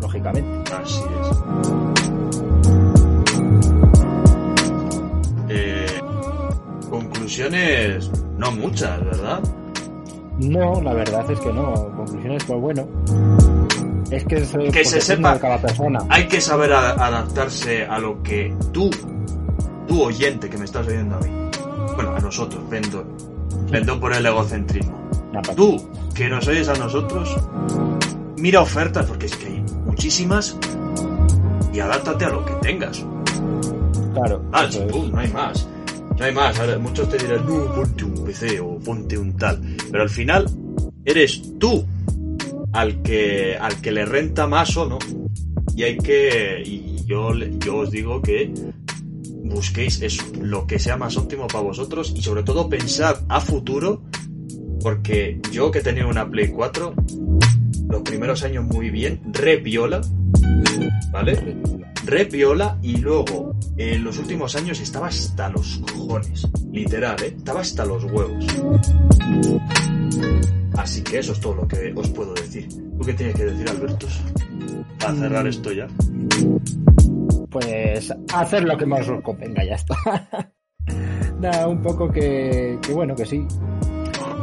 Lógicamente. 0.00 0.72
Así 0.72 1.00
es. 1.00 1.38
Eh, 5.48 5.86
conclusiones, 6.88 8.10
no 8.38 8.52
muchas, 8.52 9.04
¿verdad? 9.04 9.40
No, 10.38 10.80
la 10.80 10.94
verdad 10.94 11.30
es 11.30 11.38
que 11.40 11.52
no. 11.52 11.74
Conclusiones, 11.96 12.44
pues 12.44 12.60
bueno. 12.60 12.88
Es 14.12 14.24
que, 14.24 14.36
es, 14.36 14.50
Que 14.72 14.84
se 14.84 15.00
sepa- 15.00 15.34
de 15.34 15.40
cada 15.40 15.58
persona. 15.60 16.00
Hay 16.08 16.28
que 16.28 16.40
saber 16.40 16.72
a- 16.72 16.92
adaptarse 16.92 17.84
a 17.86 17.98
lo 17.98 18.22
que 18.22 18.54
tú, 18.72 18.90
tú 19.88 20.02
oyente 20.02 20.48
que 20.50 20.58
me 20.58 20.64
estás 20.66 20.86
oyendo 20.86 21.16
a 21.16 21.20
mí, 21.20 21.30
bueno, 21.94 22.14
a 22.14 22.20
nosotros, 22.20 22.62
vendo, 22.68 23.04
vendo 23.70 23.98
por 23.98 24.12
el 24.12 24.24
egocentrismo. 24.26 25.00
Nada, 25.32 25.54
Tú, 25.54 25.82
que 26.14 26.28
nos 26.28 26.46
oyes 26.46 26.68
a 26.68 26.74
nosotros, 26.74 27.34
mira 28.36 28.60
ofertas, 28.60 29.06
porque 29.06 29.26
es 29.26 29.36
que 29.36 29.46
hay 29.46 29.64
muchísimas, 29.86 30.56
y 31.72 31.80
adáptate 31.80 32.26
a 32.26 32.28
lo 32.28 32.44
que 32.44 32.52
tengas. 32.60 33.04
Claro. 34.12 34.44
Ah, 34.52 34.64
es. 34.68 34.78
no 35.10 35.18
hay 35.18 35.28
más. 35.32 35.66
No 36.18 36.24
hay 36.26 36.32
más. 36.34 36.60
Ahora, 36.60 36.78
muchos 36.78 37.08
te 37.08 37.16
dirán, 37.16 37.46
no, 37.46 37.72
ponte 37.74 38.04
un 38.04 38.24
PC 38.26 38.60
o 38.60 38.78
ponte 38.78 39.16
un 39.16 39.34
tal. 39.38 39.58
Pero 39.90 40.02
al 40.02 40.10
final, 40.10 40.46
eres 41.06 41.58
tú 41.58 41.82
al 42.72 43.02
que, 43.02 43.56
al 43.60 43.80
que 43.80 43.92
le 43.92 44.04
renta 44.04 44.46
más 44.46 44.76
o 44.76 44.88
no. 44.88 44.98
Y 45.76 45.84
hay 45.84 45.98
que. 45.98 46.62
Y 46.64 47.04
yo, 47.06 47.32
yo 47.34 47.78
os 47.78 47.90
digo 47.90 48.20
que 48.22 48.52
busquéis 49.44 50.00
lo 50.40 50.66
que 50.66 50.78
sea 50.78 50.96
más 50.96 51.16
óptimo 51.16 51.46
para 51.46 51.64
vosotros 51.64 52.12
y 52.16 52.22
sobre 52.22 52.42
todo 52.42 52.68
pensad 52.68 53.22
a 53.28 53.40
futuro 53.40 54.02
Porque 54.82 55.40
yo 55.50 55.70
que 55.70 55.80
tenía 55.80 56.06
una 56.06 56.28
Play 56.28 56.48
4, 56.48 56.94
los 57.88 58.02
primeros 58.02 58.42
años 58.42 58.64
muy 58.64 58.90
bien, 58.90 59.20
re 59.32 59.56
viola, 59.58 60.00
¿vale? 61.12 61.56
Re 62.04 62.24
viola 62.24 62.78
y 62.82 62.96
luego 62.96 63.54
en 63.76 64.02
los 64.02 64.18
últimos 64.18 64.56
años 64.56 64.80
estaba 64.80 65.06
hasta 65.06 65.48
los 65.50 65.80
cojones. 65.92 66.48
Literal, 66.72 67.22
¿eh? 67.22 67.34
Estaba 67.36 67.60
hasta 67.60 67.84
los 67.84 68.02
huevos. 68.04 68.44
Así 70.76 71.02
que 71.02 71.18
eso 71.18 71.32
es 71.32 71.40
todo 71.40 71.54
lo 71.56 71.68
que 71.68 71.92
os 71.94 72.08
puedo 72.10 72.32
decir. 72.34 72.68
¿Tú 72.68 73.04
qué 73.04 73.12
tienes 73.14 73.34
que 73.36 73.44
decir, 73.44 73.68
Albertos? 73.68 74.20
Para 74.98 75.14
cerrar 75.14 75.46
esto 75.46 75.72
ya. 75.72 75.86
Pues 77.50 78.12
hacer 78.34 78.64
lo 78.64 78.76
que 78.76 78.86
más 78.86 79.08
os 79.08 79.22
convenga, 79.22 79.64
ya 79.64 79.74
está. 79.74 79.94
Nada, 81.40 81.68
un 81.68 81.82
poco 81.82 82.10
que, 82.10 82.78
que 82.80 82.92
bueno, 82.94 83.14
que 83.14 83.26
sí. 83.26 83.46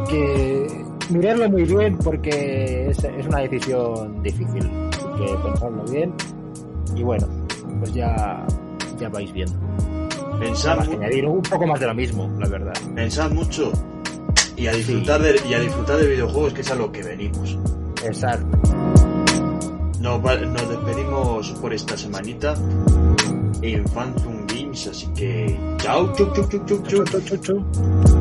Que 0.09 0.67
mirarlo 1.09 1.49
muy 1.49 1.63
bien 1.63 1.97
porque 1.97 2.89
es, 2.89 3.03
es 3.03 3.25
una 3.27 3.39
decisión 3.39 4.21
difícil. 4.21 4.69
Que 5.17 5.35
pensarlo 5.43 5.83
bien. 5.85 6.13
Y 6.95 7.03
bueno, 7.03 7.27
pues 7.79 7.93
ya, 7.93 8.45
ya 8.99 9.09
vais 9.09 9.31
viendo. 9.33 9.53
Pensad, 10.39 10.77
Más 10.77 10.87
que 10.87 10.95
mu- 10.95 11.01
añadir 11.03 11.25
un 11.25 11.41
poco 11.41 11.67
más 11.67 11.79
de 11.79 11.87
lo 11.87 11.93
mismo, 11.95 12.29
la 12.39 12.47
verdad. 12.47 12.73
pensad 12.95 13.29
mucho 13.31 13.71
y 14.59 14.67
a 14.67 14.73
disfrutar 14.73 15.21
de, 15.21 15.41
y 15.49 15.53
a 15.53 15.59
disfrutar 15.59 15.97
de 15.97 16.07
videojuegos 16.07 16.53
que 16.53 16.61
es 16.61 16.71
a 16.71 16.75
lo 16.75 16.91
que 16.91 17.01
venimos. 17.01 17.57
Exacto. 18.03 18.57
Nos, 20.01 20.21
despedimos 20.23 21.51
por 21.61 21.73
esta 21.73 21.97
semanita 21.97 22.55
en 23.61 23.83
Phantom 23.85 24.45
Games, 24.47 24.87
así 24.87 25.07
que 25.15 25.57
chao, 25.77 26.13
chau, 26.13 26.33
chau, 26.33 26.47
chau, 26.49 26.65
chau, 26.65 27.05
chau. 27.05 27.21
Chu, 27.21 27.37
chu. 27.37 28.18